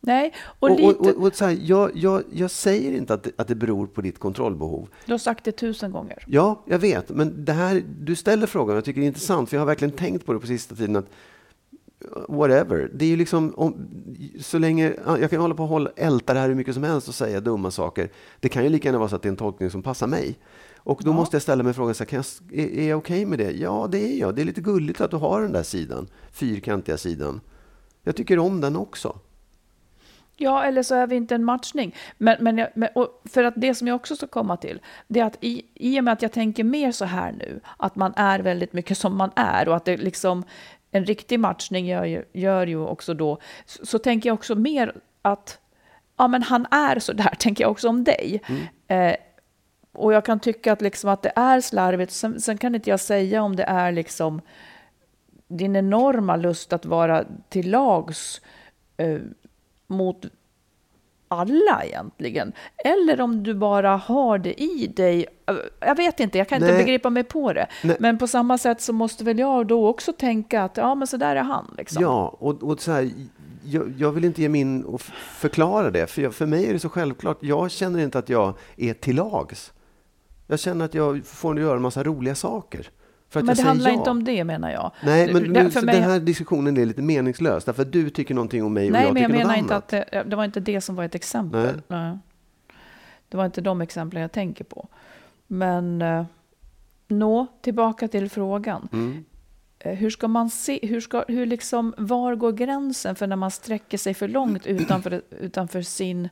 [0.00, 0.82] Nej, och, lite...
[0.82, 3.86] och, och, och så här, jag, jag, jag säger inte att det, att det beror
[3.86, 4.88] på ditt kontrollbehov.
[5.06, 6.24] Du har sagt det tusen gånger.
[6.26, 7.08] Ja, jag vet.
[7.08, 9.92] Men det här, du ställer frågan, jag tycker det är intressant, för jag har verkligen
[9.92, 10.96] tänkt på det på sista tiden.
[10.96, 11.06] att
[12.28, 12.90] Whatever.
[12.94, 13.88] Det är ju liksom, om,
[14.40, 17.08] så länge, jag kan hålla på och hålla, älta det här hur mycket som helst
[17.08, 18.10] och säga dumma saker.
[18.40, 20.38] Det kan ju lika gärna vara så att det är en tolkning som passar mig.
[20.76, 21.14] Och då ja.
[21.14, 23.38] måste jag ställa mig frågan, så här, kan jag, är, är jag okej okay med
[23.38, 23.50] det?
[23.50, 24.34] Ja, det är jag.
[24.34, 27.40] Det är lite gulligt att du har den där sidan, fyrkantiga sidan.
[28.02, 29.18] Jag tycker om den också.
[30.42, 31.94] Ja, eller så är vi inte en matchning.
[32.18, 32.88] Men, men, men
[33.24, 36.04] för att det som jag också ska komma till, det är att i, i och
[36.04, 39.30] med att jag tänker mer så här nu, att man är väldigt mycket som man
[39.36, 40.44] är och att det liksom
[40.90, 44.94] en riktig matchning gör ju, gör ju också då, så, så tänker jag också mer
[45.22, 45.58] att
[46.16, 48.42] ja, men han är så där, tänker jag också om dig.
[48.46, 48.62] Mm.
[48.88, 49.16] Eh,
[49.92, 52.12] och jag kan tycka att, liksom att det är slarvigt.
[52.12, 54.40] Sen, sen, kan inte jag säga om det är liksom
[55.48, 58.40] din enorma lust att vara till lags
[58.96, 59.18] eh,
[59.90, 60.26] mot
[61.28, 62.52] alla egentligen.
[62.84, 65.26] Eller om du bara har det i dig.
[65.80, 66.70] Jag vet inte, jag kan Nej.
[66.70, 67.66] inte begripa mig på det.
[67.84, 67.96] Nej.
[68.00, 71.16] Men på samma sätt så måste väl jag då också tänka att ja, men så
[71.16, 71.74] där är han.
[71.78, 72.02] Liksom.
[72.02, 73.10] Ja, och, och så här,
[73.64, 75.00] jag, jag, vill inte ge mig in och
[75.38, 77.38] förklara det, för, jag, för mig är det så självklart.
[77.40, 79.72] Jag känner inte att jag är till lags.
[80.46, 82.90] Jag känner att jag får göra en massa roliga saker.
[83.32, 83.96] Men det handlar ja.
[83.96, 84.92] inte om det menar jag.
[85.02, 85.94] Nej, men nu, för mig...
[85.94, 87.64] den här diskussionen är lite meningslös.
[87.64, 89.74] Därför att du tycker någonting om mig och Nej, jag men tycker jag menar inte
[89.74, 89.94] annat.
[89.94, 91.82] att det, det, var inte det som var ett exempel.
[91.88, 92.00] Nej.
[92.00, 92.18] Nej.
[93.28, 94.88] Det var inte de exemplen jag tänker på.
[95.46, 96.24] Men uh,
[97.08, 98.88] nå, tillbaka till frågan.
[98.92, 99.24] Mm.
[99.86, 103.50] Uh, hur ska man se, hur ska, hur liksom, var går gränsen för när man
[103.50, 106.28] sträcker sig för långt utanför, utanför sin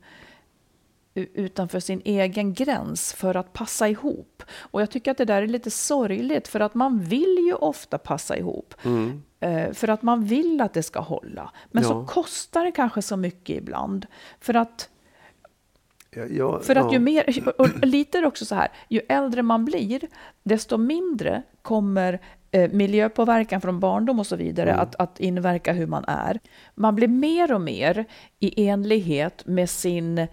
[1.19, 4.43] utanför sin egen gräns för att passa ihop.
[4.59, 7.99] Och jag tycker att det där är lite sorgligt för att man vill ju ofta
[7.99, 8.75] passa ihop.
[8.85, 9.23] Mm.
[9.41, 11.53] Eh, för att man vill att det ska hålla.
[11.71, 11.89] Men ja.
[11.89, 14.07] så kostar det kanske så mycket ibland.
[14.41, 14.89] För att
[16.11, 17.25] Ja, ja, för att ju mer,
[17.59, 20.01] och lite också så här, ju äldre man blir,
[20.43, 24.83] desto mindre kommer eh, miljöpåverkan från barndom och så vidare mm.
[24.83, 26.41] att, att inverka hur man är.
[26.75, 28.05] Man blir mer och mer
[28.39, 30.27] i enlighet med sin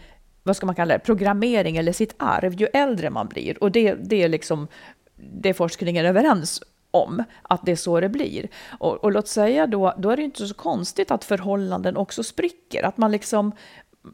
[0.46, 3.64] vad ska man kalla det, programmering eller sitt arv ju äldre man blir.
[3.64, 4.68] Och det, det är liksom
[5.16, 8.48] det är forskningen överens om, att det är så det blir.
[8.80, 12.84] Och, och låt säga då, då är det inte så konstigt att förhållanden också spricker,
[12.84, 13.52] att man liksom,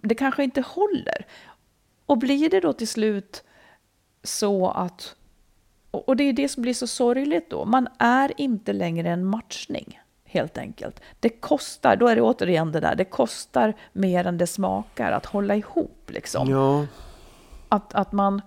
[0.04, 1.26] det kanske inte håller.
[2.06, 3.44] Och blir det då till slut
[4.24, 5.16] så att,
[5.92, 10.01] och det är det som blir så sorgligt då, man är inte längre en matchning
[10.32, 11.00] helt enkelt.
[11.20, 15.26] Det kostar, då är det återigen det där, det kostar mer än det smakar att
[15.26, 16.50] hålla ihop liksom.
[16.50, 16.86] Ja.
[17.70, 18.42] Att, att man,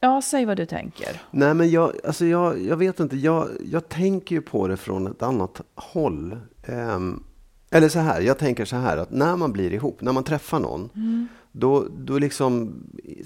[0.00, 1.22] ja säg vad du tänker.
[1.30, 5.06] Nej men jag, alltså jag, jag vet inte, jag, jag tänker ju på det från
[5.06, 6.38] ett annat håll.
[6.66, 7.24] Um,
[7.70, 10.60] eller så här, jag tänker så här att när man blir ihop, när man träffar
[10.60, 11.28] någon, mm.
[11.52, 12.74] då, då liksom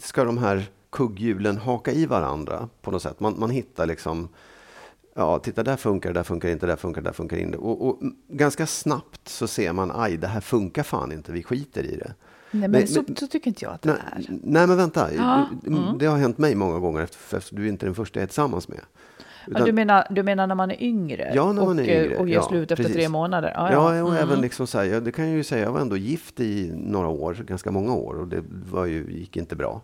[0.01, 3.21] ska de här kugghjulen haka i varandra på något sätt.
[3.21, 4.29] Man, man hittar liksom
[5.15, 7.59] ja, titta där funkar det, där funkar inte, där funkar det, där funkar inte.
[7.59, 7.99] Och, och,
[8.29, 12.15] ganska snabbt så ser man, aj, det här funkar fan inte, vi skiter i det.
[12.51, 14.39] Nej, men, men så, så, tycker inte jag att det nej, är.
[14.43, 15.15] Nej, men vänta.
[15.15, 15.99] Ja, mm.
[15.99, 18.69] Det har hänt mig många gånger, för du är inte den första jag är tillsammans
[18.69, 18.81] med.
[19.47, 21.33] Utan, ja, du, menar, du menar när man är yngre?
[21.35, 22.17] Ja, när man och, är yngre.
[22.17, 22.97] Och ger ja, slut efter precis.
[22.97, 23.53] tre månader?
[23.55, 23.97] Ja, ja.
[23.97, 24.23] ja och mm.
[24.23, 26.73] även liksom så här, ja, det kan jag ju säga, jag var ändå gift i
[26.77, 29.81] några år, ganska många år, och det var ju, gick inte bra.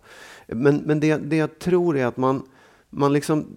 [0.47, 2.43] Men, men det, det jag tror är att man,
[2.91, 3.57] man liksom,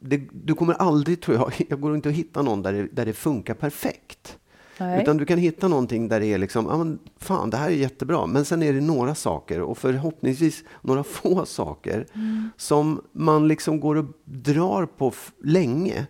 [0.00, 3.06] det, du kommer aldrig, tror jag, jag går inte att hitta någon där det, där
[3.06, 4.36] det funkar perfekt.
[4.80, 5.02] Nej.
[5.02, 7.74] Utan du kan hitta någonting där det är liksom, ja men fan det här är
[7.74, 8.26] jättebra.
[8.26, 12.50] Men sen är det några saker och förhoppningsvis några få saker mm.
[12.56, 15.12] som man liksom går och drar på
[15.44, 16.06] länge.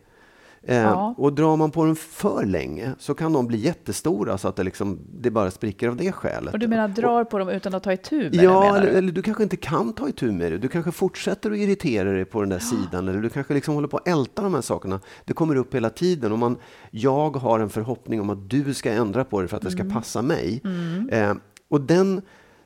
[0.62, 1.14] Eh, Ja.
[1.18, 4.62] Och drar man på dem för länge så kan de bli jättestora så att det,
[4.62, 6.52] liksom, det bara spricker av det skälet.
[6.54, 8.36] Och du menar drar på dem utan att ta itu med det?
[8.36, 8.98] Ja, eller, du?
[8.98, 10.58] eller du kanske inte kan ta itu med det.
[10.58, 13.08] Du kanske fortsätter att irritera dig på den där sidan.
[13.08, 15.00] Eller du kanske liksom håller på att älta de här sakerna.
[15.24, 16.32] Det kommer upp hela tiden.
[16.32, 16.56] Och man,
[16.90, 19.82] jag har en förhoppning om att du ska ändra på det för att det ska
[19.82, 19.92] Mm.
[19.94, 20.62] passa mig.
[21.10, 21.34] Eh,
[21.68, 22.22] och den,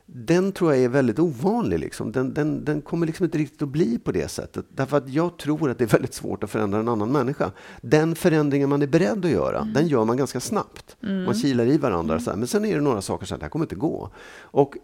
[0.07, 1.79] den tror jag är väldigt ovanlig.
[1.79, 2.11] Liksom.
[2.11, 4.65] Den, den, den kommer liksom inte riktigt att bli på det sättet.
[4.69, 7.51] Därför att jag tror att det är väldigt svårt att förändra en annan människa.
[7.81, 9.73] Den förändringen man är beredd att göra, Mm.
[9.73, 10.95] den gör man ganska snabbt.
[10.99, 12.19] Man kilar i varandra.
[12.19, 12.37] Så här.
[12.37, 14.09] Men sen är det några saker som det här kommer inte gå.
[14.39, 14.77] Och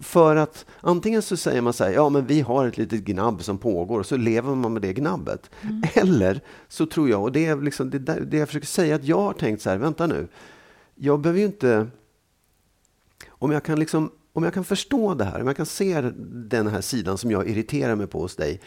[0.00, 3.42] för att antingen så säger man så här, ja men vi har ett litet gnabb
[3.42, 5.50] som pågår och så lever man med det gnabbet.
[5.94, 9.04] Eller så tror jag, och det är liksom det, där, det jag försöker säga, att
[9.04, 10.28] jag har tänkt så här, vänta nu,
[10.94, 11.86] jag behöver ju inte
[13.28, 16.00] om jag kan liksom om jag kan förstå det här, om jag kan se
[16.50, 18.60] den här sidan som jag irriterar mig på hos dig,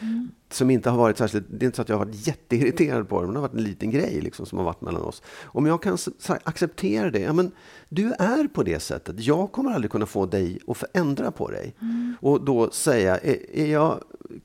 [0.52, 3.22] som inte har varit särskilt, det är inte så att jag har varit jätteirriterad på
[3.22, 5.22] det, men det har varit en liten grej liksom som har varit mellan oss.
[5.44, 5.98] Om jag kan
[6.28, 7.52] här, acceptera det, ja men
[7.90, 11.76] du är på det sättet, jag kommer aldrig kunna få dig att förändra på dig.
[12.20, 14.04] Och då säga, är, är jag,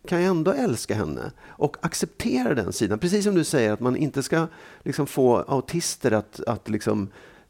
[0.08, 1.32] kan jag ändå älska henne?
[1.46, 4.46] Och acceptera den sidan, precis som du säger att man inte ska
[4.82, 7.08] liksom få autister att, att liksom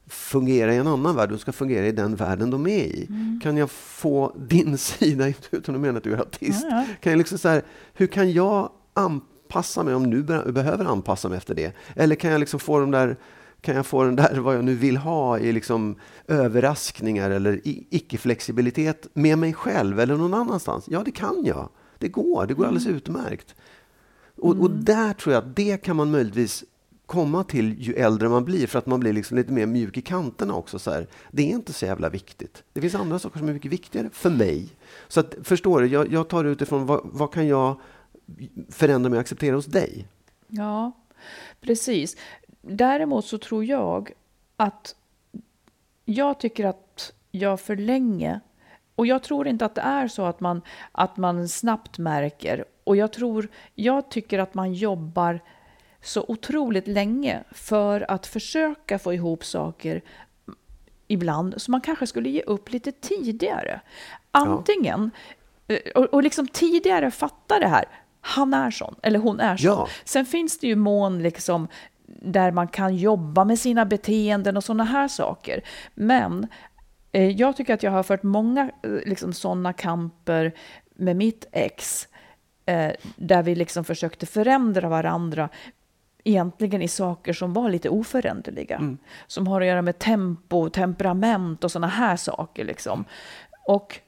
[0.09, 3.09] fungera i en annan värld, de ska fungera i den världen de är i.
[3.42, 6.84] Kan jag få din sida, utan att mena att du är autist, Ja, ja.
[7.00, 7.62] kan jag liksom så här,
[7.94, 11.72] hur kan jag anpassa mig om be- behöver anpassa mig efter det?
[11.96, 13.16] Eller kan jag liksom få de där
[13.61, 15.96] kan jag få den där, vad jag nu vill ha, i liksom
[16.28, 20.84] överraskningar eller icke-flexibilitet med mig själv eller någon annanstans?
[20.88, 21.68] Ja, det kan jag.
[21.98, 23.54] Det går, det går alldeles utmärkt.
[24.36, 26.64] Och, och där tror jag att det kan man möjligtvis
[27.07, 30.02] komma till ju äldre man blir, för att man blir liksom lite mer mjuk i
[30.02, 30.78] kanterna också.
[30.78, 31.07] Så här.
[31.30, 32.64] Det är inte så jävla viktigt.
[32.72, 34.68] Det finns andra saker som är mycket viktigare för mig.
[35.09, 37.80] Så att, förstår du, jag, jag tar det utifrån vad, vad kan jag
[38.68, 40.07] förändra mig och acceptera hos dig?
[40.48, 40.92] Ja,
[41.61, 42.16] precis.
[42.62, 44.11] Däremot så tror jag
[44.57, 44.94] att
[46.04, 48.40] jag tycker att jag för länge
[48.94, 52.64] och jag tror inte att det är så att man, att man snabbt märker.
[52.84, 55.40] Och jag tror, jag tycker att man jobbar
[56.07, 60.02] så otroligt länge för att försöka få ihop saker
[61.09, 63.80] ibland som man kanske skulle ge upp lite tidigare.
[64.32, 65.11] Antingen,
[65.68, 67.84] eh, och, och liksom tidigare fatta det här,
[68.20, 69.66] han är sån, eller hon är sån.
[69.66, 69.88] Ja.
[70.04, 71.68] Sen finns det ju mån liksom
[72.07, 75.61] där man kan jobba med sina beteenden och sådana här saker.
[75.94, 76.46] Men
[77.12, 80.52] eh, jag tycker att jag har fört många eh, liksom, sådana kamper
[80.94, 82.09] med mitt ex
[82.66, 85.48] eh, där vi liksom försökte förändra varandra
[86.28, 88.96] egentligen i saker som var lite oföränderliga.
[89.26, 92.64] Som har att göra med tempo, temperament och sådana här saker.
[92.64, 93.04] Liksom.
[93.66, 94.00] Och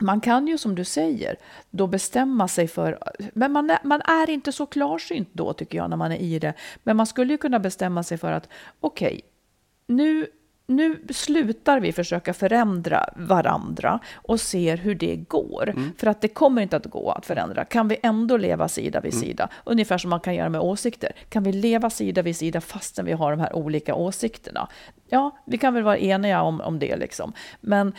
[0.00, 1.36] man kan ju som du säger
[1.70, 2.98] då bestämma sig för,
[3.34, 6.38] men man är, man är inte så klarsynt då tycker jag när man är i
[6.38, 6.54] det.
[6.82, 8.48] Men man skulle ju kunna bestämma sig för att
[8.80, 9.20] okej,
[9.86, 10.26] nu,
[10.76, 15.74] nu slutar vi försöka förändra varandra och ser hur det går.
[15.98, 17.64] För att det kommer inte att gå att förändra.
[17.64, 19.48] Kan vi ändå leva sida vid sida?
[19.64, 21.12] Ungefär som man kan göra med åsikter.
[21.28, 24.68] Kan vi leva sida vid sida fastän vi har de här olika åsikterna?
[25.08, 27.32] Ja, vi kan väl vara eniga om, om det liksom.
[27.60, 27.92] Men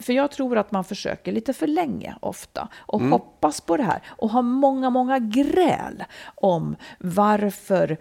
[0.00, 4.02] för jag tror att man försöker lite för länge ofta och hoppas på det här
[4.08, 6.04] och har många, många gräl
[6.34, 7.98] om varför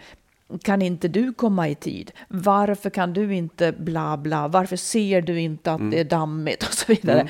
[0.64, 2.12] kan inte du komma i tid?
[2.28, 4.48] Varför kan du inte bla bla?
[4.48, 6.64] Varför ser du inte att det är dammigt?
[6.68, 7.28] Och så vidare.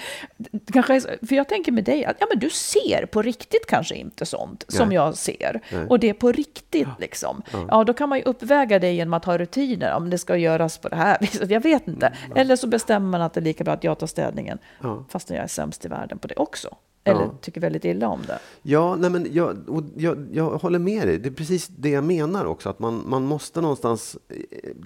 [0.73, 3.65] Kanske, är så- för jag tänker med dig att ja, men du ser på riktigt
[3.67, 4.95] kanske inte sånt som Nej.
[4.95, 5.61] jag ser.
[5.89, 7.41] Och det är på riktigt liksom.
[7.67, 9.93] Ja, då kan man ju uppväga det genom att ha rutiner.
[9.93, 12.13] Om det ska göras på det här viset, jag vet inte.
[12.35, 14.57] Eller så bestämmer man att det är lika bra att jag tar städningen.
[14.83, 15.05] Ja.
[15.09, 16.75] Fastän jag är sämst i världen på det också.
[17.07, 17.33] Eller Ja.
[17.41, 18.39] tycker väldigt illa om det.
[18.61, 21.17] Ja, nej men jag, och jag, jag håller med dig.
[21.19, 22.69] Det är precis det jag menar också.
[22.69, 24.17] Att man, man måste någonstans...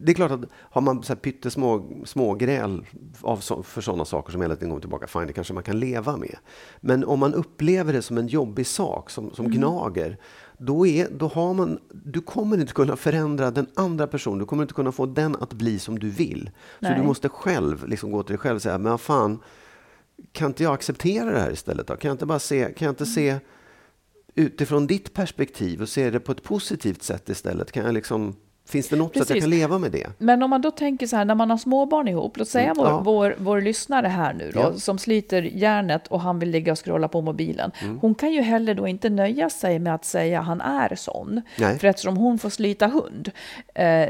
[0.01, 2.85] Det är klart att har man så här pyttesmå små gräl
[3.21, 5.79] av så, för sådana saker som hela tiden kommer tillbaka, fine, det kanske man kan
[5.79, 6.35] leva med.
[6.79, 10.17] Men om man upplever det som en jobbig sak, som, som gnager,
[10.57, 11.79] då, är, då har man...
[11.91, 14.39] Du kommer inte kunna förändra den andra personen.
[14.39, 16.49] Du kommer inte kunna få den att bli som du vill.
[16.79, 16.97] Så Nej.
[16.99, 19.39] du måste själv liksom gå till dig själv och säga, men fan,
[20.31, 21.87] kan inte jag acceptera det här istället?
[21.87, 21.95] Då?
[21.95, 23.35] Kan jag inte bara se, kan jag inte se
[24.35, 27.71] utifrån ditt perspektiv och se det på ett positivt sätt istället?
[27.71, 28.35] Kan jag liksom,
[28.67, 29.43] finns det något sätt jag Precis.
[29.43, 30.07] kan leva med det?
[30.17, 32.77] Men om man då tänker så här, när man har småbarn ihop, låt säga Mm,
[32.77, 32.99] vår, ja.
[33.01, 34.73] vår, vår lyssnare här nu då, Ja.
[34.73, 37.71] som sliter järnet och han vill ligga och scrolla på mobilen.
[37.81, 37.99] Mm.
[37.99, 41.79] Hon kan ju heller då inte nöja sig med att säga han är sån, Nej.
[41.79, 43.31] för eftersom hon får slita hund.
[43.75, 44.09] Eh,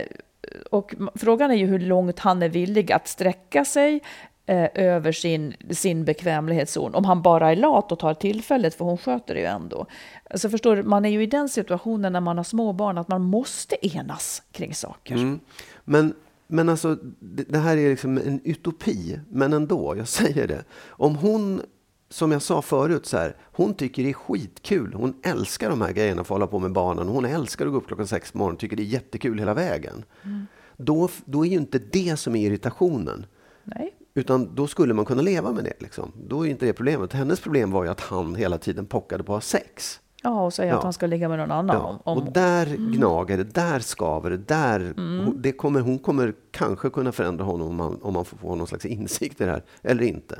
[0.71, 4.01] och frågan är ju hur långt han är villig att sträcka sig
[4.45, 6.95] eh, över sin, sin bekvämlighetszon.
[6.95, 9.85] Om han bara är lat och tar tillfället, för hon sköter det ju ändå.
[10.29, 13.07] Alltså förstår du, man är ju i den situationen när man har små barn att
[13.07, 15.15] man måste enas kring saker.
[15.15, 15.39] Mm.
[15.83, 16.13] Men,
[16.47, 20.63] men alltså, det, det här är liksom en utopi, men ändå, jag säger det.
[20.87, 21.61] Om hon,
[22.09, 24.93] som jag sa förut, så här, hon tycker det är skitkul.
[24.93, 27.07] Hon älskar de här grejerna, för att hålla på med barnen.
[27.07, 30.03] Hon älskar att gå upp klockan sex på morgonen, tycker det är jättekul hela vägen.
[30.23, 30.47] Mm.
[30.77, 33.25] Då, då är ju inte det som är irritationen.
[33.63, 33.95] Nej.
[34.13, 35.73] Utan då skulle man kunna leva med det.
[35.79, 36.11] Liksom.
[36.27, 37.13] Då är inte det problemet.
[37.13, 39.99] Hennes problem var ju att han hela tiden pockade på att ha sex.
[40.23, 40.77] Ja, och säga Ja.
[40.77, 41.75] att han ska ligga med någon annan.
[41.75, 41.81] Ja.
[41.83, 46.33] Om, om, Och där gnager det, där skaver det, där, hon, det kommer, hon kommer
[46.51, 49.51] kanske kunna förändra honom om man, om man får få någon slags insikt i det
[49.51, 50.39] här, eller inte.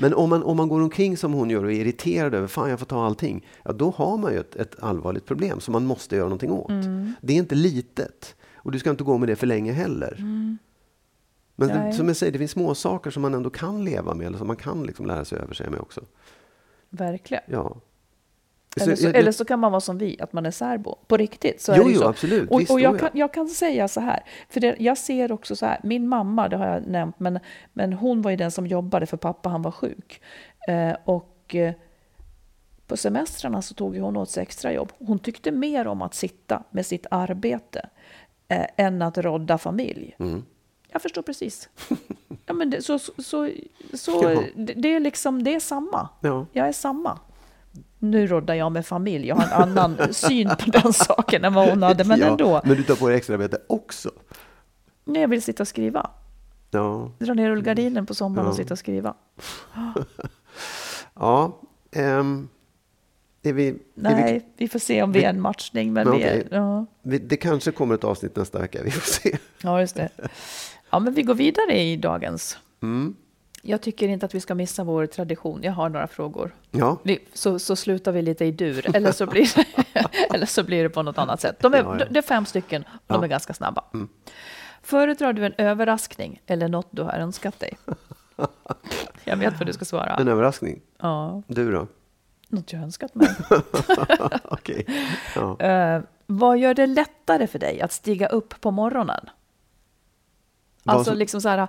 [0.00, 2.70] Men om man, om man går omkring som hon gör och är irriterad över, fan
[2.70, 5.86] jag får ta allting, ja då har man ju ett, ett allvarligt problem som man
[5.86, 6.72] måste göra någonting åt.
[7.20, 8.34] Det är inte litet.
[8.56, 10.18] Och du ska inte gå med det för länge heller.
[11.60, 14.26] Men det, som jag säger, det finns små saker som man ändå kan leva med,
[14.26, 16.00] eller som man kan liksom lära sig över sig med också.
[16.90, 17.42] Verkligen.
[17.46, 17.76] Ja.
[18.80, 20.96] Eller Så jag- eller så kan man vara som vi, att man är särbo.
[21.06, 21.60] På riktigt.
[21.60, 22.08] Så Jo, är det jo, så.
[22.08, 22.50] absolut.
[22.50, 22.98] Och, Visst, och jag, ja.
[22.98, 26.48] kan, jag kan säga så här, för det, jag ser också så här, min mamma,
[26.48, 27.38] det har jag nämnt, men,
[27.72, 30.20] men hon var ju den som jobbade för pappa, han var sjuk.
[30.68, 31.72] Eh, och eh,
[32.86, 34.92] på semestrarna så tog hon åt sig extrajobb.
[34.98, 37.88] Hon tyckte mer om att sitta med sitt arbete
[38.48, 40.16] eh, än att rodda familj.
[40.18, 40.44] Mm.
[40.92, 41.68] Jag förstår precis.
[42.46, 43.50] Ja, men det, så, så, så,
[43.94, 46.08] så, det, det är liksom, det är samma.
[46.20, 46.46] Ja.
[46.52, 47.18] Jag är samma.
[47.98, 49.28] Nu roddar jag med familj.
[49.28, 52.04] Jag har en annan syn på den saken än vad hon hade.
[52.04, 52.60] Men ja, ändå.
[52.64, 54.10] Men du tar på dig extraarbete också?
[55.04, 56.10] Nej, Jag vill sitta och skriva.
[56.70, 57.12] Ja.
[57.18, 58.56] Dra ner rullgardinen på sommaren och Ja.
[58.56, 59.14] sitta och skriva.
[61.14, 61.60] Ja.
[61.92, 62.48] ehm,
[63.42, 65.92] är vi, är vi, Nej, vi får se om vi är en matchning.
[65.92, 66.86] Men Men vi är, ja.
[67.02, 68.82] vi, det kanske kommer ett avsnitt nästa vecka.
[68.84, 69.38] Vi får se.
[69.62, 70.08] ja, just det.
[70.90, 72.58] Ja, men vi går vidare i dagens.
[72.82, 73.16] Mm.
[73.62, 75.60] Jag tycker inte att vi ska missa vår tradition.
[75.62, 76.54] Jag har några frågor.
[76.70, 76.98] Ja.
[77.32, 79.48] Så, så slutar vi lite i dur, eller så blir,
[80.34, 81.56] eller så blir det på något annat sätt.
[81.60, 82.04] De är, Ja, ja.
[82.10, 83.14] Det är fem stycken, de Ja.
[83.14, 83.24] Mm.
[83.24, 83.84] är ganska snabba.
[84.82, 87.78] Föredrar du en överraskning eller något du har önskat dig?
[89.24, 90.16] Jag vet vad du ska svara.
[90.16, 90.80] En överraskning.
[90.98, 91.86] Ja, Du då?
[92.48, 93.28] något jag önskat mig.
[94.44, 94.86] Okej.
[95.34, 95.60] Ja.
[95.60, 99.28] Eh, vad gör det lättare för dig att stiga upp på morgonen?
[100.88, 101.68] Alltså som- liksom så här,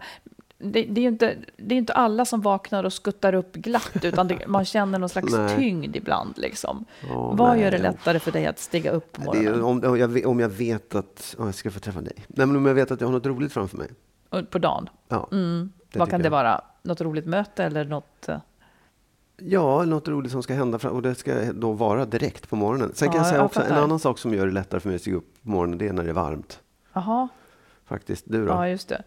[0.58, 4.28] det, det är inte, det är inte alla som vaknar och skuttar upp glatt, utan
[4.28, 5.56] det, man känner någon slags Nej.
[5.58, 6.34] tyngd ibland.
[6.38, 6.86] Liksom.
[7.10, 9.64] Ja, Vad nej, gör det lättare för dig att stiga upp på Det är, morgonen?
[9.64, 12.14] om, om, jag, vet- om jag vet att ja, jag ska få träffa dig.
[12.28, 13.88] Nej, men om jag vet att jag har något roligt framför mig.
[14.50, 14.90] På dagen?
[15.08, 15.72] Ja, Mm.
[15.92, 16.32] det Vad kan det jag.
[16.32, 16.62] vara?
[16.84, 18.30] Något roligt möte eller något?
[18.30, 18.38] eh,
[19.42, 20.80] Ja, något roligt som ska hända.
[20.80, 22.92] Fram, och det ska då vara direkt på morgonen.
[22.96, 24.90] Sen kan Ja, jag säga jag också, en annan sak som gör det lättare för
[24.90, 26.60] mig att stiga upp på morgonen, det är när det är varmt.
[26.94, 27.28] Jaha,
[27.90, 28.26] Faktiskt.
[28.28, 28.52] Du då?
[28.52, 29.02] ja just det.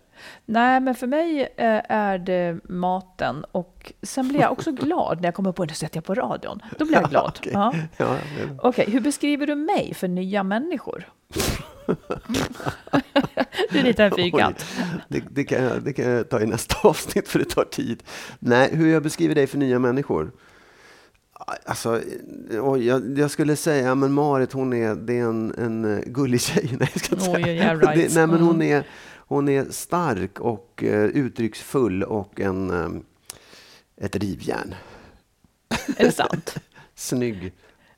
[0.45, 5.29] Nej, men för mig eh, är det maten och sen blir jag också glad när
[5.29, 6.63] jag kommer på, nu sätter jag på radion.
[6.79, 7.37] Då blir jag glad.
[7.39, 7.53] Okej.
[7.55, 7.75] Ja.
[7.97, 8.69] Ja, det bra.
[8.69, 11.09] Okej, hur beskriver du mig för nya människor?
[13.71, 14.67] du är lite en fyrkant.
[15.09, 18.03] Det, det, kan jag, det kan jag ta i nästa avsnitt för det tar tid.
[18.39, 20.33] Nej, hur jag beskriver dig för nya människor?
[21.65, 22.03] Alltså,
[22.81, 26.69] jag, jag skulle säga, men Marit hon är, det är en, en eh, gullig tjej.
[26.81, 27.47] Nej, jag ska inte säga.
[27.53, 27.95] yeah, right.
[27.95, 28.73] det, nej, men hon Mm.
[28.79, 28.87] är,
[29.17, 33.05] hon är stark och uh, uttrycksfull och en, um,
[33.97, 34.75] ett rivjärn.
[35.97, 36.55] Är det sant?
[36.95, 37.53] Snygg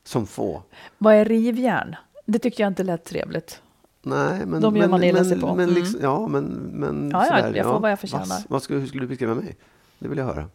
[0.05, 0.63] som få.
[0.99, 1.97] Vad är rivjärn?
[2.27, 3.61] Det tycker jag inte lät trevligt.
[4.03, 5.55] Nej, men, De gör man illa sig på.
[5.55, 5.75] Men Mm.
[5.83, 8.27] liksom, ja, men, men Ja, ja, sådär, jag får vad jag förtjänar.
[8.49, 9.57] Vad, vad hur skulle du beskriva mig?
[9.99, 10.49] Det vill jag höra.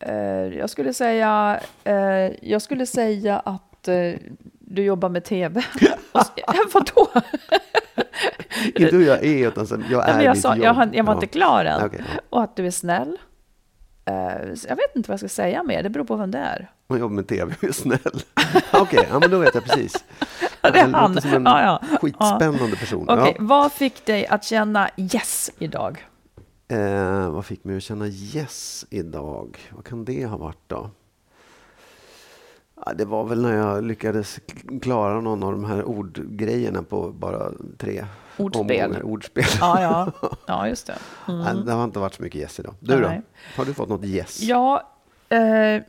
[0.00, 0.14] Eh,
[0.58, 1.94] jag skulle säga, eh,
[2.42, 4.12] jag skulle säga att eh,
[4.60, 5.62] du jobbar med tv.
[6.72, 7.08] Vadå?
[8.74, 10.64] Inte hur jag är, utan så, jag Nej, är men jag, mitt sa, jobb.
[10.64, 11.16] jag, jag var Ja.
[11.16, 11.84] inte klar än.
[11.84, 12.20] Okej, ja.
[12.30, 13.16] Och att du är snäll.
[14.68, 16.70] Jag vet inte vad jag ska säga mer, det beror på vem det är.
[16.88, 18.22] Man jobbar med tv och är snäll.
[18.72, 20.04] Okej, ja, men då vet jag precis.
[20.62, 21.20] Det är låter han.
[21.20, 21.98] som en Ja, ja.
[22.00, 23.06] skitspännande person.
[23.08, 23.44] Okej, Ja.
[23.44, 26.04] vad fick dig att känna yes idag?
[26.70, 29.58] Eh, vad fick mig att känna yes idag?
[29.70, 30.90] Vad kan det ha varit då?
[32.86, 34.40] Ja, det var väl när jag lyckades
[34.82, 38.04] klara någon av de här ordgrejerna på bara tre
[38.36, 38.60] Ordspel.
[38.60, 39.02] omgångar.
[39.02, 39.44] Ordspel.
[39.60, 40.98] Ja, ja, ja just det.
[41.28, 41.40] Mm.
[41.40, 42.74] Nej, Det har inte varit så mycket yes idag.
[42.80, 43.20] Du Nej.
[43.56, 43.60] då?
[43.60, 44.40] Har du fått något yes?
[44.42, 44.90] Ja,
[45.28, 45.82] eh,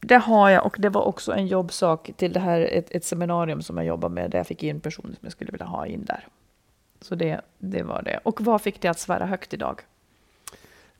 [0.00, 3.62] det har jag och det var också en jobbsak till det här, ett, ett seminarium
[3.62, 6.04] som jag jobbar med där jag fick in personer som jag skulle vilja ha in
[6.04, 6.26] där.
[7.00, 8.20] Så det, det var det.
[8.22, 9.80] Och vad fick dig att svära högt idag?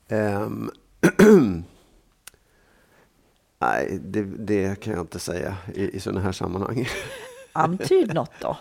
[0.07, 0.71] Ehm,
[3.59, 6.87] Nej, det, det kan jag inte säga i, i sådana här sammanhang.
[7.53, 8.57] Antyd något då.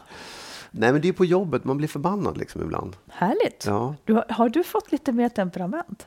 [0.71, 2.97] Nej, men det är på jobbet man blir förbannad liksom ibland.
[3.09, 3.65] Härligt.
[3.67, 6.07] Ja, Du, har du fått lite mer temperament?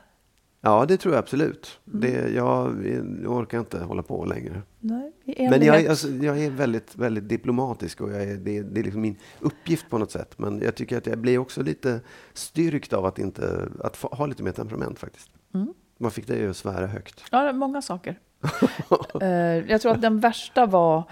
[0.66, 1.80] Ja, det tror jag absolut.
[1.86, 2.00] Mm.
[2.00, 2.86] Det, jag,
[3.22, 4.62] jag orkar inte hålla på längre.
[4.80, 5.12] Nej,
[5.50, 8.84] Men jag, alltså, jag är väldigt, väldigt diplomatisk och jag är, det, är- det är
[8.84, 10.34] liksom min uppgift på något sätt.
[10.38, 12.00] Men jag tycker att jag blir också lite
[12.32, 15.30] styrkt av att, inte, att få, ha lite mer temperament faktiskt.
[15.54, 15.74] Mm.
[15.98, 17.22] Man fick det ju att svära högt.
[17.30, 18.18] Ja, många saker.
[19.20, 19.28] Eh,
[19.70, 21.02] jag tror att den värsta var...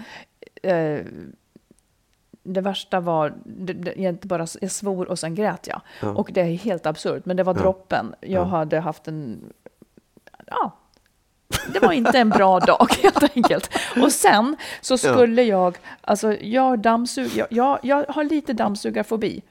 [0.62, 0.98] eh,
[2.44, 5.80] det värsta var, det, det, jag inte bara jag svor och sen grät jag.
[6.00, 6.08] Ja.
[6.10, 7.60] Och det är helt absurt, men det var Ja.
[7.60, 8.14] droppen.
[8.20, 8.44] Jag Ja.
[8.44, 9.52] hade haft en...
[10.46, 10.72] Ja,
[11.72, 13.70] det var inte en bra dag helt enkelt.
[14.02, 19.42] Och sen så skulle jag, alltså jag dammsuger, jag, jag, jag har lite dammsugarfobi.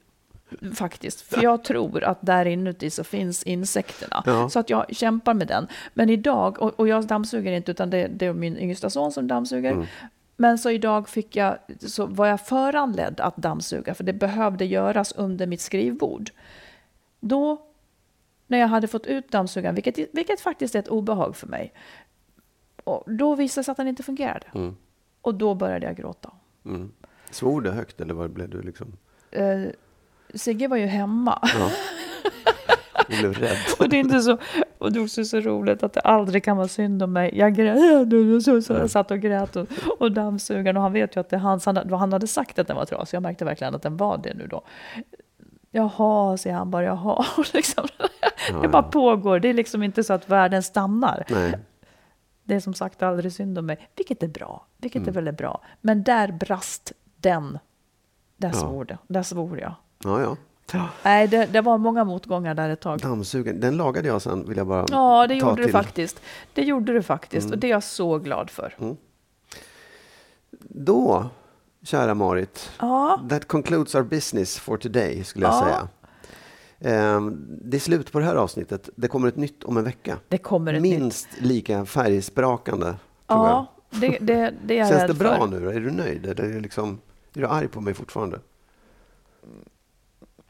[0.75, 4.23] Faktiskt, för jag tror att där inuti så finns insekterna.
[4.25, 4.49] Ja.
[4.49, 5.67] Så att jag kämpar med den.
[5.93, 9.27] Men idag, och, och jag dammsuger inte utan det, det är min yngsta son som
[9.27, 9.71] dammsuger.
[9.71, 9.85] Mm.
[10.35, 15.11] Men så idag fick jag, så var jag föranledd att dammsuga, för det behövde göras
[15.11, 16.31] under mitt skrivbord.
[17.19, 17.61] Då,
[18.47, 21.73] när jag hade fått ut dammsugaren, vilket, vilket faktiskt är ett obehag för mig,
[22.83, 24.47] och då visade det sig att den inte fungerade.
[24.55, 24.75] Mm.
[25.21, 26.31] Och då började jag gråta.
[26.65, 26.91] Mm.
[27.31, 28.97] Svor du högt eller vad blev du liksom?
[29.31, 29.61] Eh,
[30.33, 31.39] Sigge var ju hemma.
[31.41, 31.71] Ja.
[33.07, 33.57] Du blev rädd.
[33.79, 34.37] Och det är inte så,
[34.77, 37.37] och det är också så roligt att det aldrig kan vara synd om mig.
[37.37, 39.67] Jag grät, och så, så jag satt och grät och,
[39.99, 42.75] och dammsugaren och han vet ju att det hans, han, han hade sagt att den
[42.75, 43.15] var trasig.
[43.17, 44.63] Jag märkte verkligen att den var det nu då.
[45.71, 47.25] Jaha, säger han bara, jaha.
[47.53, 47.87] Liksom,
[48.61, 49.39] det bara pågår.
[49.39, 51.25] Det är liksom inte så att världen stannar.
[51.29, 51.53] Nej.
[52.43, 54.65] Det är som sagt aldrig synd om mig, vilket är bra.
[54.77, 55.09] Vilket Mm.
[55.09, 55.61] är väldigt bra.
[55.81, 57.59] Men där brast den.
[58.37, 58.53] Där Ja.
[58.53, 58.97] svor det.
[59.07, 59.73] Där svor jag.
[60.03, 60.35] Ja, ja.
[61.03, 62.99] Nej, det, det var många motgångar där ett tag.
[62.99, 65.69] Dammsugaren, den lagade jag sen vill jag bara Ja, det gjorde du till.
[65.75, 65.83] Mm.
[65.83, 66.21] faktiskt.
[66.53, 68.75] Det gjorde du faktiskt och det är jag så glad för.
[70.59, 71.29] Då,
[71.83, 75.61] kära Marit, Ja, that concludes our business for today skulle jag Ja.
[75.63, 75.87] säga.
[76.79, 78.89] Ehm, det är slut på det här avsnittet.
[78.95, 80.17] Det kommer ett nytt om en vecka.
[80.27, 80.99] det kommer ett nytt.
[80.99, 82.97] Minst lika färgsprakande, tror
[83.47, 84.77] Ja, det, det, det är jag.
[84.77, 85.47] jag Känns det bra för.
[85.47, 85.69] nu?
[85.69, 86.25] Är du nöjd?
[86.25, 86.99] Är, det liksom,
[87.35, 88.39] är du arg på mig fortfarande?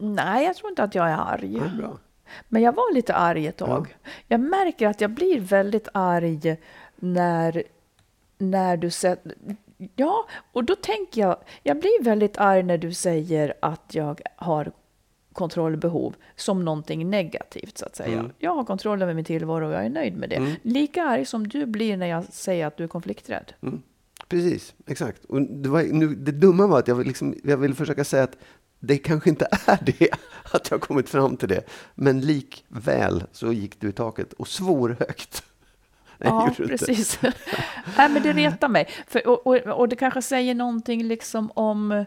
[0.04, 1.58] Nej, jag tror inte att jag är arg.
[1.58, 1.98] Ja, bra.
[2.50, 3.98] Men jag var lite arg ett tag.
[4.28, 6.58] Jag märker att jag blir väldigt arg
[6.96, 7.64] när,
[8.38, 9.18] när du säger...
[9.96, 11.38] Ja, och då tänker jag...
[11.64, 14.72] Jag blir väldigt arg när du säger att jag har
[15.34, 18.20] kontrollbehov som någonting negativt, så att säga.
[18.20, 18.32] Mm.
[18.38, 20.56] Jag har kontroll över min tillvaro och jag är nöjd med det.
[20.62, 23.54] Lika arg som du blir när jag säger att du är konflikträdd.
[24.28, 25.26] Precis, exakt.
[25.26, 28.38] Och det, var, nu, det dumma var att jag, liksom, jag vill försöka säga att
[28.86, 30.10] det kanske inte är det,
[30.52, 31.64] att jag kommit fram till det.
[31.96, 35.44] Men likväl så gick du i taket och svor högt.
[36.18, 37.20] Nej, Ja, precis.
[37.98, 38.90] Nej, men det retar mig.
[39.08, 42.06] För, och, och, och det kanske säger någonting liksom om,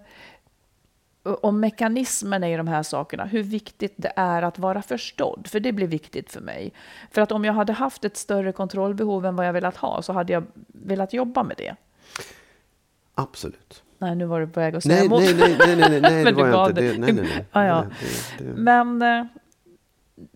[1.22, 3.24] om mekanismerna i de här sakerna.
[3.24, 5.46] Hur viktigt det är att vara förstådd.
[5.46, 6.72] För det blir viktigt för mig.
[7.10, 10.12] För att om jag hade haft ett större kontrollbehov än vad jag velat ha så
[10.12, 11.76] hade jag velat jobba med det.
[13.14, 13.82] Absolut.
[13.98, 15.20] Nej, nu var du på väg att säga Nej, emot.
[15.22, 16.80] nej, nej, nej, nej, nej, nej det var jag inte.
[16.80, 16.98] det.
[16.98, 17.44] Nej, nej, nej.
[17.52, 17.84] Ja, ja.
[18.38, 18.56] Det, det, det.
[18.60, 19.24] Men eh,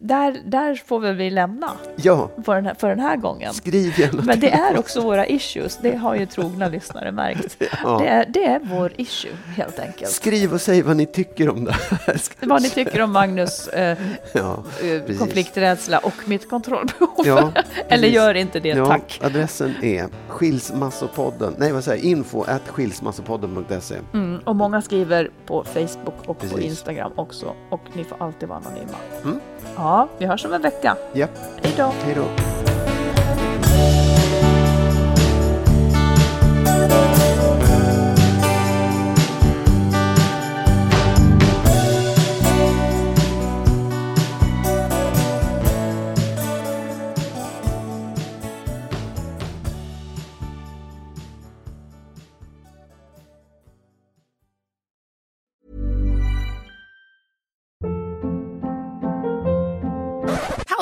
[0.00, 3.54] där, där får väl vi lämna Ja, för den här, för den här gången.
[3.54, 4.22] skriv gärna.
[4.22, 7.56] Men det är också våra issues, det har ju trogna lyssnare märkt.
[7.84, 7.98] Ja.
[7.98, 10.10] Det, är, det är vår issue, helt enkelt.
[10.10, 12.20] Skriv och säg vad ni tycker om det här.
[12.46, 13.98] Vad ni tycker om Magnus eh,
[14.32, 14.64] Ja,
[15.08, 17.26] eh, konflikträdsla och mitt kontrollbehov.
[17.26, 17.52] Ja,
[17.88, 19.20] Eller gör inte det, tack.
[19.24, 21.54] adressen är skilsmassopodden.
[21.58, 22.04] Nej, vad säger?
[22.04, 23.94] Info at skilsmassopodden.se.
[24.14, 26.58] Mm, och många skriver på Facebook och på Precis.
[26.64, 27.54] Instagram också.
[27.70, 28.96] Och ni får alltid vara anonyma.
[29.24, 29.40] Mm.
[29.76, 30.96] Ja, vi hörs om en vecka.
[31.12, 31.30] Japp,
[31.62, 31.92] Hej då!
[32.04, 32.24] hej då.